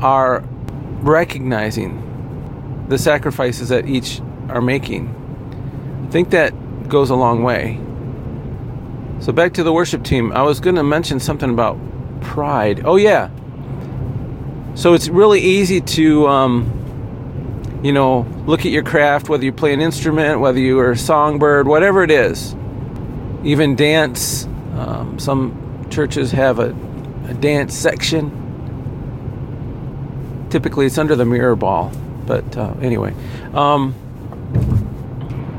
are 0.00 0.44
recognizing 1.00 2.84
the 2.88 2.98
sacrifices 2.98 3.70
that 3.70 3.86
each 3.86 4.20
are 4.48 4.60
making. 4.60 5.08
I 6.06 6.10
think 6.10 6.30
that 6.30 6.52
goes 6.88 7.08
a 7.08 7.14
long 7.14 7.42
way. 7.42 7.80
So 9.24 9.32
back 9.32 9.54
to 9.54 9.62
the 9.62 9.72
worship 9.72 10.04
team. 10.04 10.32
I 10.32 10.42
was 10.42 10.60
going 10.60 10.76
to 10.76 10.82
mention 10.82 11.18
something 11.18 11.48
about 11.48 11.78
pride. 12.20 12.82
Oh 12.84 12.96
yeah. 12.96 13.30
So 14.74 14.92
it's 14.92 15.08
really 15.08 15.40
easy 15.40 15.80
to, 15.80 16.28
um, 16.28 17.80
you 17.82 17.90
know, 17.90 18.26
look 18.44 18.66
at 18.66 18.70
your 18.70 18.82
craft, 18.82 19.30
whether 19.30 19.42
you 19.42 19.50
play 19.50 19.72
an 19.72 19.80
instrument, 19.80 20.40
whether 20.40 20.58
you 20.58 20.78
are 20.78 20.90
a 20.90 20.96
songbird, 20.98 21.66
whatever 21.66 22.02
it 22.02 22.10
is. 22.10 22.54
Even 23.44 23.76
dance. 23.76 24.44
Um, 24.74 25.18
some 25.18 25.86
churches 25.88 26.30
have 26.32 26.58
a, 26.58 26.76
a 27.26 27.32
dance 27.32 27.74
section. 27.74 28.30
Typically, 30.50 30.84
it's 30.84 30.98
under 30.98 31.16
the 31.16 31.24
mirror 31.24 31.56
ball. 31.56 31.90
But 32.26 32.58
uh, 32.58 32.74
anyway, 32.82 33.14
um, 33.54 33.94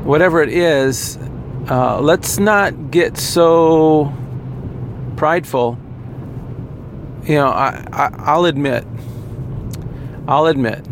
whatever 0.04 0.40
it 0.40 0.50
is, 0.50 1.18
uh, 1.68 2.00
let's 2.00 2.38
not 2.38 2.90
get 2.90 3.16
so 3.16 4.12
prideful. 5.16 5.78
You 7.24 7.36
know, 7.36 7.48
I, 7.48 7.84
I, 7.92 8.10
I'll 8.18 8.44
admit, 8.44 8.86
I'll 10.28 10.46
admit, 10.46 10.86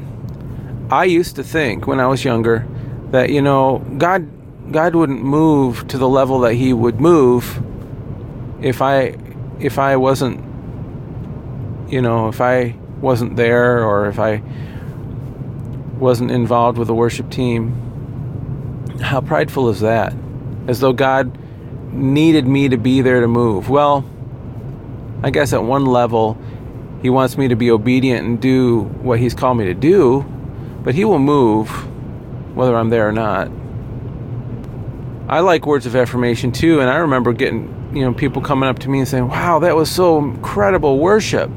I 0.90 1.04
used 1.04 1.36
to 1.36 1.44
think 1.44 1.86
when 1.86 2.00
I 2.00 2.06
was 2.06 2.24
younger 2.24 2.66
that 3.10 3.30
you 3.30 3.40
know 3.40 3.78
God 3.98 4.28
God 4.72 4.94
wouldn't 4.94 5.22
move 5.22 5.86
to 5.88 5.98
the 5.98 6.08
level 6.08 6.40
that 6.40 6.54
He 6.54 6.72
would 6.72 7.00
move 7.00 7.62
if 8.60 8.82
I 8.82 9.16
if 9.60 9.78
I 9.78 9.96
wasn't 9.96 10.42
you 11.88 12.02
know 12.02 12.28
if 12.28 12.40
I 12.40 12.76
wasn't 13.00 13.36
there 13.36 13.84
or 13.84 14.08
if 14.08 14.18
I 14.18 14.42
wasn't 15.98 16.32
involved 16.32 16.78
with 16.78 16.88
the 16.88 16.94
worship 16.94 17.30
team. 17.30 17.80
How 19.00 19.20
prideful 19.20 19.68
is 19.68 19.80
that? 19.80 20.14
As 20.66 20.80
though 20.80 20.92
God 20.92 21.38
needed 21.92 22.46
me 22.46 22.68
to 22.68 22.76
be 22.76 23.00
there 23.00 23.20
to 23.20 23.28
move. 23.28 23.70
Well, 23.70 24.04
I 25.22 25.30
guess 25.30 25.52
at 25.52 25.62
one 25.62 25.86
level, 25.86 26.36
He 27.02 27.10
wants 27.10 27.38
me 27.38 27.48
to 27.48 27.56
be 27.56 27.70
obedient 27.70 28.26
and 28.26 28.40
do 28.40 28.82
what 29.02 29.18
He's 29.18 29.34
called 29.34 29.58
me 29.58 29.64
to 29.66 29.74
do, 29.74 30.22
but 30.82 30.94
He 30.94 31.04
will 31.04 31.18
move 31.18 31.68
whether 32.54 32.76
I'm 32.76 32.90
there 32.90 33.08
or 33.08 33.12
not. 33.12 33.50
I 35.28 35.40
like 35.40 35.66
words 35.66 35.86
of 35.86 35.96
affirmation 35.96 36.52
too, 36.52 36.80
and 36.80 36.90
I 36.90 36.96
remember 36.96 37.32
getting, 37.32 37.92
you 37.94 38.02
know, 38.02 38.12
people 38.12 38.42
coming 38.42 38.68
up 38.68 38.78
to 38.80 38.90
me 38.90 38.98
and 38.98 39.08
saying, 39.08 39.28
Wow, 39.28 39.60
that 39.60 39.74
was 39.74 39.90
so 39.90 40.18
incredible 40.18 40.98
worship. 40.98 41.50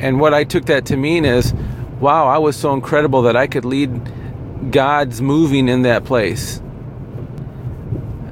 And 0.00 0.20
what 0.20 0.32
I 0.32 0.44
took 0.44 0.66
that 0.66 0.86
to 0.86 0.96
mean 0.96 1.24
is, 1.24 1.52
Wow, 2.00 2.28
I 2.28 2.38
was 2.38 2.56
so 2.56 2.72
incredible 2.72 3.22
that 3.22 3.36
I 3.36 3.46
could 3.46 3.64
lead 3.64 4.70
God's 4.70 5.20
moving 5.20 5.68
in 5.68 5.82
that 5.82 6.04
place. 6.04 6.62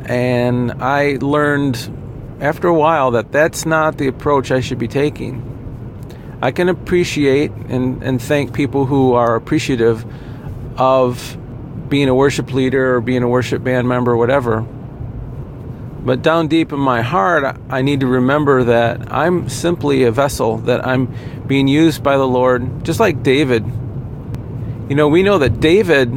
And 0.06 0.70
I 0.80 1.18
learned 1.20 2.38
after 2.40 2.68
a 2.68 2.74
while 2.74 3.10
that 3.12 3.32
that's 3.32 3.66
not 3.66 3.98
the 3.98 4.06
approach 4.06 4.52
I 4.52 4.60
should 4.60 4.78
be 4.78 4.86
taking. 4.86 5.42
I 6.40 6.52
can 6.52 6.68
appreciate 6.68 7.50
and, 7.50 8.02
and 8.04 8.22
thank 8.22 8.54
people 8.54 8.86
who 8.86 9.14
are 9.14 9.34
appreciative 9.34 10.06
of 10.78 11.36
being 11.88 12.08
a 12.08 12.14
worship 12.14 12.52
leader 12.52 12.96
or 12.96 13.00
being 13.00 13.24
a 13.24 13.28
worship 13.28 13.64
band 13.64 13.88
member 13.88 14.12
or 14.12 14.16
whatever. 14.16 14.60
But 14.60 16.22
down 16.22 16.46
deep 16.46 16.72
in 16.72 16.78
my 16.78 17.02
heart, 17.02 17.58
I 17.68 17.82
need 17.82 17.98
to 18.00 18.06
remember 18.06 18.62
that 18.62 19.12
I'm 19.12 19.48
simply 19.48 20.04
a 20.04 20.12
vessel, 20.12 20.58
that 20.58 20.86
I'm 20.86 21.12
being 21.48 21.66
used 21.66 22.04
by 22.04 22.16
the 22.16 22.28
Lord, 22.28 22.84
just 22.84 23.00
like 23.00 23.24
David. 23.24 23.66
You 24.88 24.94
know, 24.94 25.08
we 25.08 25.24
know 25.24 25.38
that 25.38 25.58
David 25.58 26.12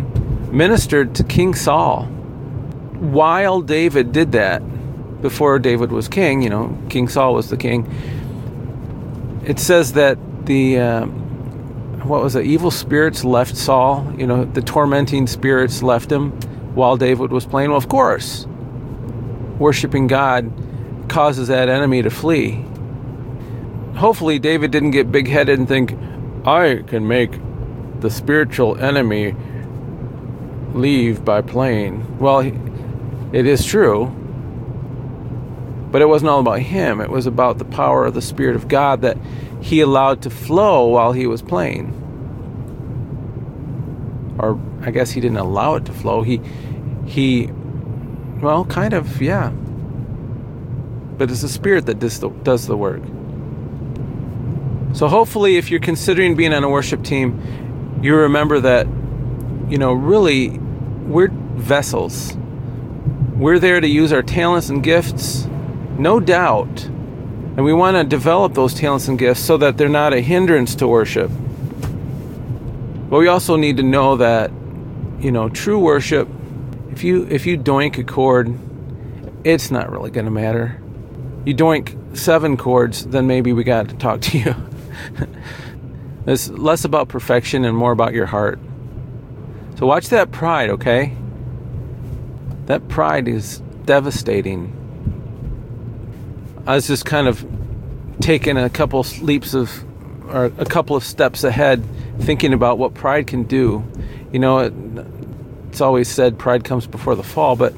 ministered 0.54 1.16
to 1.16 1.24
King 1.24 1.56
Saul 1.56 2.08
while 3.00 3.62
David 3.62 4.12
did 4.12 4.32
that, 4.34 4.62
before 5.22 5.60
David 5.60 5.92
was 5.92 6.08
king, 6.08 6.42
you 6.42 6.50
know, 6.50 6.78
King 6.90 7.08
Saul 7.08 7.34
was 7.34 7.50
the 7.50 7.58
king, 7.58 7.86
it 9.46 9.60
says 9.60 9.94
that 9.94 10.18
the, 10.46 10.80
uh, 10.80 11.06
what 12.06 12.22
was 12.22 12.36
it, 12.36 12.46
evil 12.46 12.72
spirits 12.72 13.24
left 13.24 13.56
Saul, 13.58 14.14
you 14.18 14.26
know, 14.26 14.46
the 14.46 14.62
tormenting 14.62 15.28
spirits 15.28 15.84
left 15.84 16.12
him 16.12 16.32
while 16.74 16.98
David 16.98 17.32
was 17.32 17.46
playing. 17.46 17.70
Well, 17.70 17.78
of 17.78 17.90
course, 17.90 18.46
worshiping 19.58 20.08
God 20.08 20.52
causes 21.10 21.48
that 21.50 21.68
enemy 21.68 22.02
to 22.02 22.10
flee. 22.10 22.66
Hopefully, 23.96 24.40
David 24.40 24.72
didn't 24.72 24.92
get 24.92 25.12
big 25.12 25.28
headed 25.28 25.60
and 25.60 25.68
think, 25.68 25.94
I 26.46 26.84
can 26.88 27.08
make 27.08 27.32
the 28.00 28.10
spiritual 28.10 28.78
enemy 28.78 29.36
leave 30.74 31.26
by 31.26 31.42
playing. 31.42 32.18
Well, 32.20 32.42
it 33.32 33.46
is 33.46 33.66
true. 33.66 34.08
But 35.92 36.02
it 36.02 36.06
wasn't 36.06 36.30
all 36.30 36.40
about 36.40 36.60
him. 36.60 37.02
It 37.02 37.10
was 37.10 37.26
about 37.26 37.58
the 37.58 37.66
power 37.66 38.06
of 38.06 38.14
the 38.14 38.22
Spirit 38.22 38.56
of 38.56 38.68
God 38.68 39.02
that 39.02 39.18
he 39.62 39.82
allowed 39.82 40.22
to 40.24 40.30
flow 40.30 40.88
while 40.88 41.14
he 41.14 41.28
was 41.28 41.42
playing. 41.42 41.96
Or 44.40 44.60
I 44.82 44.92
guess 44.92 45.12
he 45.12 45.20
didn't 45.20 45.38
allow 45.38 45.76
it 45.76 45.86
to 45.86 45.94
flow. 45.94 46.22
He, 46.22 46.40
he, 47.06 47.50
well, 48.42 48.66
kind 48.66 48.94
of, 48.94 49.22
yeah. 49.22 49.50
But 51.18 51.32
it's 51.32 51.42
the 51.42 51.50
Spirit 51.50 51.88
that 51.88 52.00
does 52.00 52.20
the, 52.20 52.30
does 52.30 52.68
the 52.68 52.78
work. 52.78 53.02
So 54.94 55.08
hopefully, 55.08 55.58
if 55.58 55.70
you're 55.70 55.80
considering 55.80 56.36
being 56.36 56.54
on 56.54 56.64
a 56.64 56.70
worship 56.70 57.04
team, 57.04 58.00
you 58.02 58.16
remember 58.16 58.60
that, 58.60 58.88
you 59.68 59.78
know, 59.78 59.94
really, 59.94 60.58
we're 60.58 61.30
vessels 61.30 62.38
we're 63.40 63.58
there 63.58 63.80
to 63.80 63.88
use 63.88 64.12
our 64.12 64.22
talents 64.22 64.68
and 64.68 64.84
gifts, 64.84 65.46
no 65.98 66.20
doubt. 66.20 66.84
And 66.84 67.64
we 67.64 67.72
want 67.72 67.96
to 67.96 68.04
develop 68.04 68.54
those 68.54 68.74
talents 68.74 69.08
and 69.08 69.18
gifts 69.18 69.40
so 69.40 69.56
that 69.58 69.78
they're 69.78 69.88
not 69.88 70.12
a 70.12 70.20
hindrance 70.20 70.76
to 70.76 70.88
worship. 70.88 71.32
But 73.10 73.18
we 73.18 73.30
also 73.30 73.56
need 73.56 73.78
to 73.78 73.84
know 73.84 74.18
that, 74.18 74.52
you 75.20 75.32
know, 75.32 75.48
true 75.48 75.80
worship, 75.80 76.28
if 76.92 77.04
you 77.06 77.26
if 77.30 77.46
you 77.46 77.58
doink 77.58 77.98
a 77.98 78.04
chord, 78.04 78.54
it's 79.46 79.72
not 79.72 79.90
really 79.90 80.12
going 80.12 80.26
to 80.26 80.32
matter. 80.32 80.82
You 81.46 81.56
doink 81.56 82.18
seven 82.18 82.58
chords, 82.58 83.06
then 83.06 83.26
maybe 83.26 83.54
we 83.54 83.64
got 83.64 83.88
to 83.88 83.96
talk 83.96 84.20
to 84.22 84.38
you. 84.38 84.56
it's 86.28 86.50
less 86.50 86.84
about 86.84 87.08
perfection 87.08 87.64
and 87.64 87.76
more 87.76 87.94
about 87.94 88.14
your 88.14 88.26
heart. 88.26 88.60
So 89.78 89.86
watch 89.86 90.10
that 90.10 90.32
pride, 90.32 90.70
okay? 90.72 91.16
That 92.70 92.88
pride 92.88 93.28
is 93.28 93.64
devastating. 93.86 94.72
I 96.68 96.76
was 96.76 96.86
just 96.86 97.04
kind 97.04 97.28
of 97.28 97.44
taking 98.22 98.58
a 98.58 98.70
couple 98.70 99.04
leaps 99.22 99.56
of, 99.56 99.72
or 100.32 100.46
a 100.46 100.66
couple 100.66 100.96
of 100.96 101.04
steps 101.04 101.44
ahead, 101.44 101.84
thinking 102.20 102.54
about 102.54 102.78
what 102.78 102.94
pride 102.94 103.26
can 103.26 103.42
do. 103.42 103.84
You 104.32 104.38
know, 104.38 104.60
it, 104.60 104.74
it's 105.70 105.82
always 105.82 106.08
said 106.10 106.38
pride 106.38 106.64
comes 106.64 106.86
before 106.86 107.16
the 107.16 107.24
fall, 107.24 107.56
but 107.56 107.74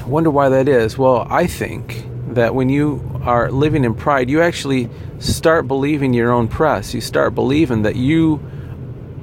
I 0.00 0.06
wonder 0.06 0.30
why 0.30 0.48
that 0.48 0.66
is. 0.66 0.98
Well, 0.98 1.28
I 1.30 1.46
think 1.46 2.04
that 2.30 2.56
when 2.56 2.70
you 2.70 3.20
are 3.22 3.48
living 3.48 3.84
in 3.84 3.94
pride, 3.94 4.28
you 4.28 4.42
actually 4.42 4.90
start 5.20 5.68
believing 5.68 6.14
your 6.14 6.32
own 6.32 6.48
press. 6.48 6.94
You 6.94 7.00
start 7.00 7.32
believing 7.32 7.82
that 7.82 7.94
you 7.94 8.40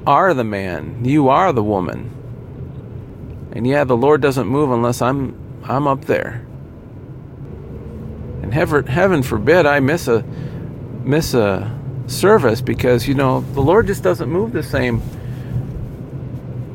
are 0.06 0.32
the 0.32 0.44
man, 0.44 1.04
you 1.04 1.28
are 1.28 1.52
the 1.52 1.62
woman. 1.62 2.15
And 3.56 3.66
yeah, 3.66 3.84
the 3.84 3.96
Lord 3.96 4.20
doesn't 4.20 4.46
move 4.46 4.70
unless 4.70 5.00
I'm 5.00 5.34
I'm 5.64 5.86
up 5.86 6.04
there. 6.04 6.44
And 8.42 8.52
heaven, 8.52 9.22
forbid 9.22 9.64
I 9.64 9.80
miss 9.80 10.08
a 10.08 10.22
miss 11.02 11.32
a 11.32 11.74
service 12.06 12.60
because 12.60 13.08
you 13.08 13.14
know 13.14 13.40
the 13.40 13.62
Lord 13.62 13.86
just 13.86 14.02
doesn't 14.02 14.28
move 14.28 14.52
the 14.52 14.62
same 14.62 15.00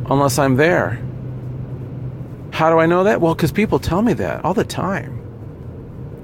unless 0.09 0.39
I'm 0.39 0.55
there. 0.55 0.99
How 2.49 2.71
do 2.71 2.79
I 2.79 2.87
know 2.87 3.03
that? 3.03 3.21
Well, 3.21 3.35
because 3.35 3.51
people 3.51 3.77
tell 3.77 4.01
me 4.01 4.13
that 4.13 4.43
all 4.43 4.55
the 4.55 4.65
time. 4.65 5.21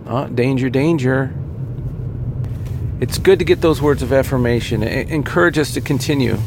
Oh, 0.08 0.28
danger, 0.28 0.72
danger. 0.72 1.36
It's 3.00 3.20
good 3.20 3.38
to 3.38 3.46
get 3.46 3.62
those 3.62 3.80
words 3.80 4.02
of 4.02 4.12
affirmation. 4.12 4.82
It 4.82 5.10
encourage 5.10 5.60
us 5.60 5.76
to 5.76 5.82
continue. 5.82 6.39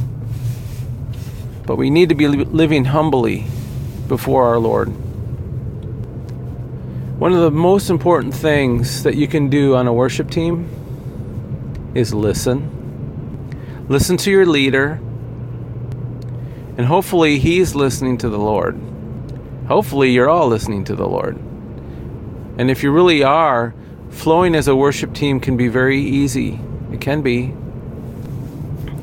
But 1.64 1.76
we 1.76 1.90
need 1.90 2.08
to 2.08 2.16
be 2.16 2.26
living 2.26 2.86
humbly 2.86 3.46
before 4.10 4.48
our 4.48 4.58
Lord. 4.58 4.88
One 7.20 7.32
of 7.32 7.42
the 7.42 7.50
most 7.52 7.90
important 7.90 8.34
things 8.34 9.04
that 9.04 9.14
you 9.14 9.28
can 9.28 9.48
do 9.48 9.76
on 9.76 9.86
a 9.86 9.92
worship 9.92 10.28
team 10.30 10.68
is 11.94 12.12
listen. 12.12 13.86
Listen 13.88 14.16
to 14.16 14.30
your 14.32 14.46
leader, 14.46 15.00
and 16.76 16.86
hopefully, 16.86 17.38
he's 17.38 17.76
listening 17.76 18.18
to 18.18 18.28
the 18.28 18.38
Lord. 18.38 18.76
Hopefully, 19.68 20.10
you're 20.10 20.28
all 20.28 20.48
listening 20.48 20.82
to 20.86 20.96
the 20.96 21.06
Lord. 21.06 21.36
And 22.58 22.68
if 22.68 22.82
you 22.82 22.90
really 22.90 23.22
are, 23.22 23.74
flowing 24.10 24.56
as 24.56 24.66
a 24.66 24.74
worship 24.74 25.14
team 25.14 25.38
can 25.38 25.56
be 25.56 25.68
very 25.68 26.00
easy. 26.00 26.58
It 26.92 27.00
can 27.00 27.22
be. 27.22 27.54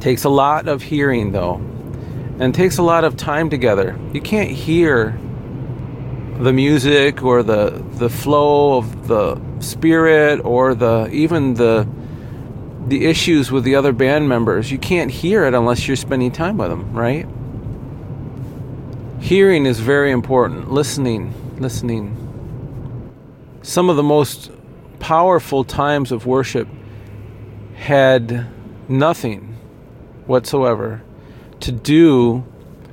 takes 0.02 0.26
a 0.26 0.30
lot 0.30 0.68
of 0.68 0.82
hearing 0.82 1.32
though 1.32 1.77
and 2.40 2.54
takes 2.54 2.78
a 2.78 2.84
lot 2.84 3.04
of 3.04 3.18
time 3.18 3.50
together. 3.50 3.98
You 4.14 4.22
can't 4.22 4.52
hear 4.52 5.18
the 6.40 6.54
music 6.54 7.24
or 7.24 7.42
the 7.42 7.84
the 7.94 8.10
flow 8.10 8.78
of 8.78 9.08
the 9.08 9.42
spirit 9.60 10.40
or 10.46 10.76
the 10.76 11.10
even 11.12 11.56
the 11.56 11.88
the 12.88 13.06
issues 13.06 13.52
with 13.52 13.64
the 13.64 13.76
other 13.76 13.92
band 13.92 14.30
members. 14.30 14.72
You 14.72 14.78
can't 14.78 15.12
hear 15.12 15.46
it 15.46 15.54
unless 15.54 15.88
you're 15.88 15.98
spending 15.98 16.32
time 16.32 16.58
with 16.58 16.70
them 16.70 16.94
right? 16.94 17.28
Hearing 19.20 19.66
is 19.66 19.80
very 19.80 20.12
important. 20.12 20.72
Listening 20.72 21.34
listening. 21.60 22.16
Some 23.62 23.90
of 23.90 23.96
the 23.96 24.04
most 24.04 24.52
powerful 25.00 25.64
times 25.64 26.12
of 26.12 26.26
worship 26.26 26.68
had 27.76 28.48
nothing 28.88 29.56
whatsoever 30.26 31.02
to 31.62 31.72
do 31.72 32.46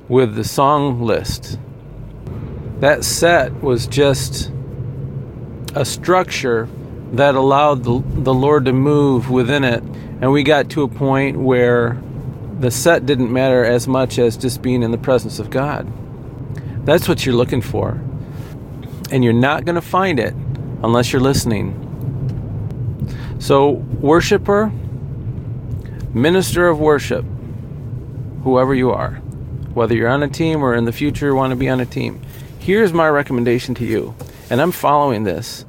with 0.07 0.35
the 0.35 0.43
song 0.43 1.01
list 1.01 1.57
that 2.79 3.05
set 3.05 3.63
was 3.63 3.87
just 3.87 4.51
a 5.75 5.85
structure 5.85 6.67
that 7.13 7.35
allowed 7.35 7.83
the, 7.83 8.03
the 8.21 8.33
Lord 8.33 8.65
to 8.65 8.73
move 8.73 9.29
within 9.29 9.63
it. 9.63 9.81
And 10.21 10.31
we 10.31 10.43
got 10.43 10.69
to 10.71 10.83
a 10.83 10.87
point 10.87 11.37
where 11.37 12.01
the 12.59 12.71
set 12.71 13.05
didn't 13.05 13.31
matter 13.31 13.63
as 13.63 13.87
much 13.87 14.19
as 14.19 14.37
just 14.37 14.61
being 14.61 14.83
in 14.83 14.91
the 14.91 14.97
presence 14.97 15.39
of 15.39 15.49
God. 15.49 15.91
That's 16.85 17.07
what 17.07 17.25
you're 17.25 17.35
looking 17.35 17.61
for. 17.61 18.01
And 19.11 19.23
you're 19.23 19.33
not 19.33 19.65
going 19.65 19.75
to 19.75 19.81
find 19.81 20.19
it 20.19 20.33
unless 20.83 21.13
you're 21.13 21.21
listening. 21.21 21.81
So, 23.39 23.71
worshiper, 23.71 24.71
minister 26.13 26.67
of 26.67 26.79
worship, 26.79 27.25
whoever 28.45 28.75
you 28.75 28.91
are, 28.91 29.15
whether 29.73 29.95
you're 29.95 30.07
on 30.07 30.21
a 30.21 30.27
team 30.27 30.63
or 30.63 30.75
in 30.75 30.85
the 30.85 30.91
future 30.91 31.33
want 31.33 31.49
to 31.49 31.55
be 31.55 31.67
on 31.67 31.79
a 31.79 31.85
team, 31.85 32.21
here's 32.59 32.93
my 32.93 33.09
recommendation 33.09 33.73
to 33.73 33.83
you, 33.83 34.15
and 34.51 34.61
I'm 34.61 34.71
following 34.71 35.23
this. 35.23 35.65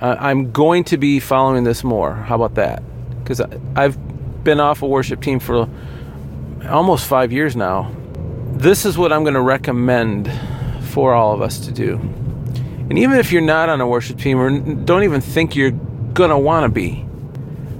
Uh, 0.00 0.16
I'm 0.18 0.52
going 0.52 0.84
to 0.84 0.96
be 0.96 1.20
following 1.20 1.64
this 1.64 1.84
more. 1.84 2.14
How 2.14 2.34
about 2.34 2.54
that? 2.54 2.82
Because 3.18 3.42
I've 3.76 4.42
been 4.42 4.58
off 4.58 4.80
a 4.80 4.88
worship 4.88 5.20
team 5.20 5.38
for 5.38 5.68
almost 6.66 7.06
five 7.06 7.30
years 7.30 7.54
now. 7.54 7.94
This 8.54 8.86
is 8.86 8.96
what 8.96 9.12
I'm 9.12 9.22
going 9.22 9.34
to 9.34 9.42
recommend 9.42 10.32
for 10.88 11.12
all 11.12 11.34
of 11.34 11.42
us 11.42 11.66
to 11.66 11.72
do. 11.72 11.96
And 12.88 12.98
even 12.98 13.18
if 13.18 13.32
you're 13.32 13.42
not 13.42 13.68
on 13.68 13.82
a 13.82 13.86
worship 13.86 14.18
team 14.18 14.40
or 14.40 14.50
don't 14.74 15.04
even 15.04 15.20
think 15.20 15.54
you're 15.54 15.70
going 15.70 16.30
to 16.30 16.38
want 16.38 16.64
to 16.64 16.68
be, 16.70 17.04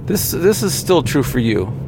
this 0.05 0.31
this 0.31 0.61
is 0.61 0.73
still 0.73 1.01
true 1.01 1.23
for 1.23 1.39
you. 1.39 1.82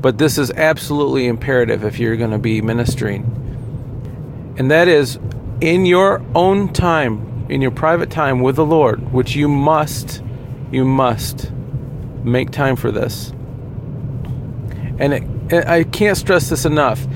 But 0.00 0.18
this 0.18 0.38
is 0.38 0.50
absolutely 0.52 1.26
imperative 1.26 1.84
if 1.84 1.98
you're 1.98 2.16
going 2.16 2.30
to 2.30 2.38
be 2.38 2.62
ministering. 2.62 4.54
And 4.58 4.70
that 4.70 4.88
is 4.88 5.18
in 5.60 5.86
your 5.86 6.22
own 6.34 6.72
time, 6.72 7.46
in 7.50 7.60
your 7.60 7.70
private 7.70 8.10
time 8.10 8.40
with 8.40 8.56
the 8.56 8.64
Lord, 8.64 9.12
which 9.12 9.36
you 9.36 9.46
must, 9.48 10.22
you 10.70 10.84
must 10.84 11.52
make 12.24 12.50
time 12.50 12.76
for 12.76 12.90
this. 12.90 13.32
And 14.98 15.12
it, 15.14 15.66
I 15.66 15.84
can't 15.84 16.16
stress 16.16 16.48
this 16.48 16.64
enough. 16.64 17.06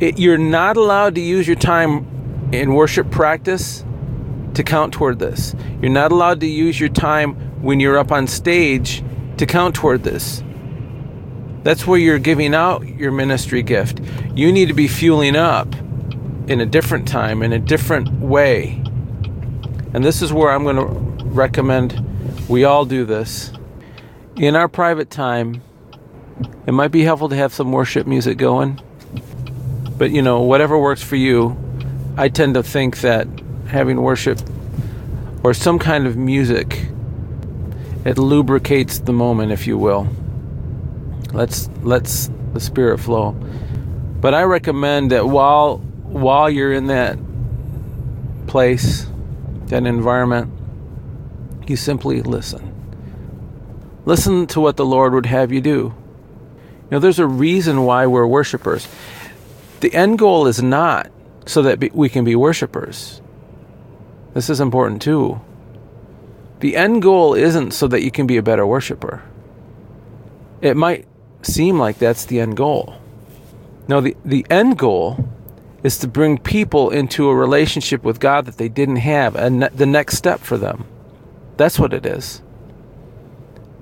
It, 0.00 0.18
you're 0.18 0.38
not 0.38 0.76
allowed 0.76 1.14
to 1.14 1.20
use 1.20 1.46
your 1.46 1.56
time 1.56 2.50
in 2.52 2.74
worship 2.74 3.10
practice 3.10 3.84
to 4.54 4.62
count 4.62 4.92
toward 4.92 5.18
this. 5.18 5.54
You're 5.80 5.90
not 5.90 6.12
allowed 6.12 6.40
to 6.40 6.46
use 6.46 6.78
your 6.78 6.88
time 6.88 7.34
when 7.62 7.80
you're 7.80 7.98
up 7.98 8.12
on 8.12 8.26
stage 8.26 9.02
to 9.38 9.46
count 9.46 9.74
toward 9.74 10.02
this. 10.02 10.43
That's 11.64 11.86
where 11.86 11.98
you're 11.98 12.18
giving 12.18 12.54
out 12.54 12.86
your 12.86 13.10
ministry 13.10 13.62
gift. 13.62 14.00
You 14.34 14.52
need 14.52 14.68
to 14.68 14.74
be 14.74 14.86
fueling 14.86 15.34
up 15.34 15.74
in 16.46 16.60
a 16.60 16.66
different 16.66 17.08
time, 17.08 17.42
in 17.42 17.54
a 17.54 17.58
different 17.58 18.10
way. 18.20 18.82
And 19.94 20.04
this 20.04 20.20
is 20.20 20.30
where 20.30 20.52
I'm 20.52 20.62
going 20.62 20.76
to 20.76 21.24
recommend 21.24 22.04
we 22.48 22.64
all 22.64 22.84
do 22.84 23.06
this. 23.06 23.50
In 24.36 24.56
our 24.56 24.68
private 24.68 25.08
time, 25.08 25.62
it 26.66 26.72
might 26.72 26.88
be 26.88 27.02
helpful 27.02 27.30
to 27.30 27.36
have 27.36 27.54
some 27.54 27.72
worship 27.72 28.06
music 28.06 28.36
going. 28.36 28.78
But, 29.96 30.10
you 30.10 30.20
know, 30.20 30.42
whatever 30.42 30.78
works 30.78 31.02
for 31.02 31.16
you, 31.16 31.56
I 32.18 32.28
tend 32.28 32.54
to 32.54 32.62
think 32.62 33.00
that 33.00 33.26
having 33.68 34.02
worship 34.02 34.38
or 35.42 35.54
some 35.54 35.78
kind 35.78 36.06
of 36.06 36.16
music, 36.16 36.88
it 38.04 38.18
lubricates 38.18 38.98
the 38.98 39.12
moment, 39.14 39.50
if 39.50 39.66
you 39.66 39.78
will. 39.78 40.08
Let's 41.34 41.68
let's 41.82 42.30
the 42.52 42.60
spirit 42.60 42.98
flow. 42.98 43.32
But 43.32 44.34
I 44.34 44.44
recommend 44.44 45.10
that 45.10 45.26
while 45.26 45.78
while 45.78 46.48
you're 46.48 46.72
in 46.72 46.86
that 46.86 47.18
place, 48.46 49.06
that 49.66 49.84
environment, 49.84 50.50
you 51.66 51.76
simply 51.76 52.22
listen. 52.22 52.70
Listen 54.04 54.46
to 54.48 54.60
what 54.60 54.76
the 54.76 54.86
Lord 54.86 55.12
would 55.12 55.26
have 55.26 55.50
you 55.50 55.60
do. 55.60 55.92
You 56.84 56.90
know, 56.92 56.98
there's 57.00 57.18
a 57.18 57.26
reason 57.26 57.84
why 57.84 58.06
we're 58.06 58.26
worshipers. 58.26 58.86
The 59.80 59.92
end 59.92 60.18
goal 60.18 60.46
is 60.46 60.62
not 60.62 61.10
so 61.46 61.62
that 61.62 61.92
we 61.92 62.08
can 62.08 62.24
be 62.24 62.36
worshipers. 62.36 63.20
This 64.34 64.48
is 64.48 64.60
important 64.60 65.02
too. 65.02 65.40
The 66.60 66.76
end 66.76 67.02
goal 67.02 67.34
isn't 67.34 67.72
so 67.72 67.88
that 67.88 68.02
you 68.02 68.10
can 68.10 68.26
be 68.26 68.36
a 68.36 68.42
better 68.42 68.66
worshiper. 68.66 69.22
It 70.60 70.76
might 70.76 71.06
seem 71.44 71.78
like 71.78 71.98
that's 71.98 72.24
the 72.24 72.40
end 72.40 72.56
goal. 72.56 72.94
No, 73.88 74.00
the, 74.00 74.16
the 74.24 74.46
end 74.50 74.78
goal 74.78 75.28
is 75.82 75.98
to 75.98 76.08
bring 76.08 76.38
people 76.38 76.90
into 76.90 77.28
a 77.28 77.34
relationship 77.34 78.02
with 78.02 78.18
God 78.18 78.46
that 78.46 78.56
they 78.56 78.68
didn't 78.68 78.96
have, 78.96 79.36
and 79.36 79.62
the 79.62 79.86
next 79.86 80.16
step 80.16 80.40
for 80.40 80.56
them. 80.56 80.86
That's 81.56 81.78
what 81.78 81.92
it 81.92 82.06
is. 82.06 82.42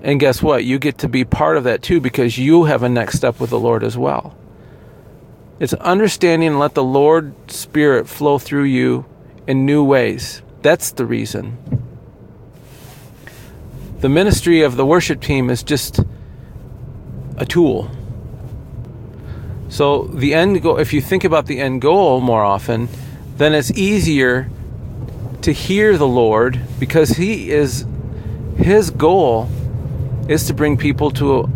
And 0.03 0.19
guess 0.19 0.43
what? 0.43 0.65
You 0.65 0.79
get 0.79 0.99
to 0.99 1.09
be 1.09 1.25
part 1.25 1.57
of 1.57 1.65
that 1.65 1.83
too 1.83 2.01
because 2.01 2.37
you 2.37 2.65
have 2.65 2.83
a 2.83 2.89
next 2.89 3.17
step 3.17 3.39
with 3.39 3.51
the 3.51 3.61
Lord 3.61 3.85
as 3.85 3.97
well. 3.97 4.37
It's 5.61 5.75
understanding 5.75 6.49
and 6.49 6.59
let 6.59 6.75
the 6.75 6.83
Lord 6.83 7.35
Spirit 7.51 8.09
flow 8.09 8.39
through 8.39 8.65
you 8.65 9.07
in 9.47 9.65
new 9.65 9.85
ways. 9.85 10.43
That's 10.63 10.91
the 10.91 11.07
reason. 11.07 11.57
The 14.01 14.09
ministry 14.09 14.63
of 14.63 14.75
the 14.75 14.85
worship 14.85 15.21
team 15.21 15.51
is 15.51 15.63
just 15.63 16.01
a 17.37 17.47
tool. 17.47 17.91
So 19.69 20.05
the 20.05 20.35
end 20.35 20.63
goal, 20.63 20.79
if 20.79 20.93
you 20.93 21.01
think 21.01 21.25
about 21.25 21.47
the 21.47 21.59
end 21.59 21.81
goal 21.81 22.21
more 22.21 22.45
often, 22.45 22.89
then 23.39 23.55
it's 23.55 23.71
easier 23.71 24.51
to 25.41 25.53
hear 25.53 25.97
the 25.97 26.07
Lord 26.07 26.61
because 26.79 27.11
He 27.11 27.51
is 27.51 27.87
His 28.57 28.91
goal 28.91 29.49
is 30.29 30.47
to 30.47 30.55
bring 30.55 30.77
people 30.77 31.11
to 31.13 31.49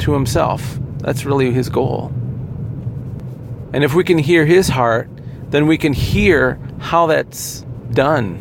to 0.00 0.12
Himself. 0.12 0.78
That's 0.98 1.24
really 1.24 1.50
His 1.50 1.68
goal. 1.68 2.12
And 3.72 3.82
if 3.82 3.94
we 3.94 4.04
can 4.04 4.18
hear 4.18 4.44
His 4.44 4.68
heart, 4.68 5.08
then 5.50 5.66
we 5.66 5.78
can 5.78 5.92
hear 5.92 6.58
how 6.78 7.06
that's 7.06 7.64
done. 7.90 8.40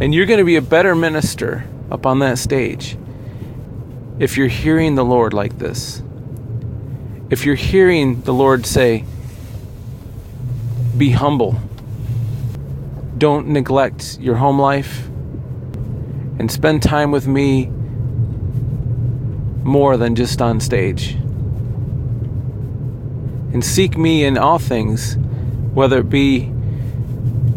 And 0.00 0.14
you're 0.14 0.26
going 0.26 0.38
to 0.38 0.44
be 0.44 0.56
a 0.56 0.62
better 0.62 0.94
minister 0.94 1.64
up 1.90 2.06
on 2.06 2.20
that 2.20 2.38
stage 2.38 2.96
if 4.22 4.38
you're 4.38 4.46
hearing 4.46 4.94
the 4.94 5.04
Lord 5.04 5.34
like 5.34 5.58
this 5.58 6.02
if 7.32 7.46
you're 7.46 7.54
hearing 7.54 8.20
the 8.20 8.34
Lord 8.34 8.66
say, 8.66 9.06
be 10.98 11.12
humble, 11.12 11.58
don't 13.16 13.48
neglect 13.48 14.18
your 14.20 14.36
home 14.36 14.58
life, 14.58 15.06
and 16.38 16.52
spend 16.52 16.82
time 16.82 17.10
with 17.10 17.26
me 17.26 17.70
more 19.64 19.96
than 19.96 20.14
just 20.14 20.42
on 20.42 20.60
stage. 20.60 21.12
And 23.54 23.64
seek 23.64 23.96
me 23.96 24.26
in 24.26 24.36
all 24.36 24.58
things, 24.58 25.16
whether 25.72 26.00
it 26.00 26.10
be, 26.10 26.52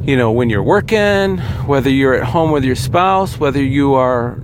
you 0.03 0.15
know, 0.15 0.31
when 0.31 0.49
you're 0.49 0.63
working, 0.63 1.39
whether 1.67 1.89
you're 1.89 2.13
at 2.13 2.23
home 2.23 2.51
with 2.51 2.63
your 2.63 2.77
spouse, 2.77 3.37
whether 3.37 3.61
you 3.61 3.95
are 3.95 4.39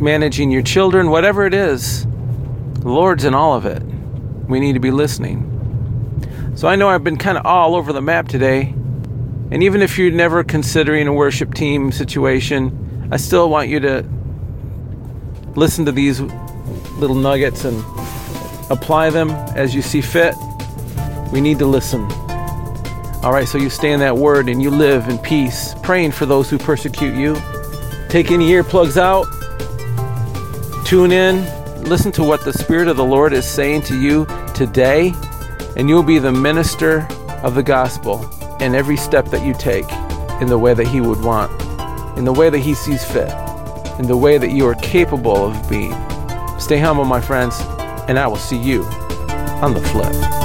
managing 0.00 0.50
your 0.50 0.62
children, 0.62 1.10
whatever 1.10 1.46
it 1.46 1.54
is, 1.54 2.04
the 2.04 2.88
Lord's 2.88 3.24
in 3.24 3.34
all 3.34 3.54
of 3.54 3.66
it. 3.66 3.82
We 4.48 4.60
need 4.60 4.74
to 4.74 4.80
be 4.80 4.90
listening. 4.90 5.50
So 6.56 6.68
I 6.68 6.76
know 6.76 6.88
I've 6.88 7.04
been 7.04 7.16
kind 7.16 7.38
of 7.38 7.46
all 7.46 7.74
over 7.74 7.92
the 7.92 8.02
map 8.02 8.28
today. 8.28 8.74
And 9.50 9.62
even 9.62 9.82
if 9.82 9.98
you're 9.98 10.10
never 10.10 10.44
considering 10.44 11.06
a 11.06 11.12
worship 11.12 11.54
team 11.54 11.92
situation, 11.92 13.08
I 13.10 13.16
still 13.16 13.48
want 13.48 13.68
you 13.68 13.80
to 13.80 14.04
listen 15.54 15.84
to 15.86 15.92
these 15.92 16.20
little 16.98 17.16
nuggets 17.16 17.64
and 17.64 17.84
apply 18.70 19.10
them 19.10 19.30
as 19.56 19.74
you 19.74 19.82
see 19.82 20.00
fit. 20.00 20.34
We 21.32 21.40
need 21.40 21.58
to 21.58 21.66
listen. 21.66 22.02
All 23.22 23.32
right, 23.32 23.48
so 23.48 23.56
you 23.56 23.70
stay 23.70 23.92
in 23.92 24.00
that 24.00 24.16
word 24.16 24.48
and 24.48 24.62
you 24.62 24.70
live 24.70 25.08
in 25.08 25.18
peace, 25.18 25.74
praying 25.82 26.12
for 26.12 26.26
those 26.26 26.50
who 26.50 26.58
persecute 26.58 27.14
you. 27.14 27.34
Take 28.08 28.30
any 28.30 28.50
earplugs 28.50 28.96
out, 28.96 29.26
tune 30.94 31.10
in, 31.10 31.42
listen 31.82 32.12
to 32.12 32.22
what 32.22 32.44
the 32.44 32.52
Spirit 32.52 32.86
of 32.86 32.96
the 32.96 33.04
Lord 33.04 33.32
is 33.32 33.44
saying 33.44 33.82
to 33.82 34.00
you 34.00 34.26
today, 34.54 35.12
and 35.76 35.88
you'll 35.88 36.04
be 36.04 36.20
the 36.20 36.30
minister 36.30 37.00
of 37.42 37.56
the 37.56 37.64
gospel 37.64 38.24
in 38.60 38.76
every 38.76 38.96
step 38.96 39.24
that 39.30 39.44
you 39.44 39.54
take 39.54 39.90
in 40.40 40.46
the 40.46 40.56
way 40.56 40.72
that 40.72 40.86
He 40.86 41.00
would 41.00 41.20
want, 41.20 41.50
in 42.16 42.24
the 42.24 42.32
way 42.32 42.48
that 42.48 42.60
He 42.60 42.74
sees 42.74 43.04
fit, 43.04 43.28
in 43.98 44.06
the 44.06 44.16
way 44.16 44.38
that 44.38 44.52
you 44.52 44.68
are 44.68 44.76
capable 44.76 45.46
of 45.46 45.68
being. 45.68 45.96
Stay 46.60 46.78
humble, 46.78 47.04
my 47.04 47.20
friends, 47.20 47.60
and 48.06 48.16
I 48.16 48.28
will 48.28 48.36
see 48.36 48.56
you 48.56 48.84
on 48.84 49.74
the 49.74 49.80
flip. 49.80 50.43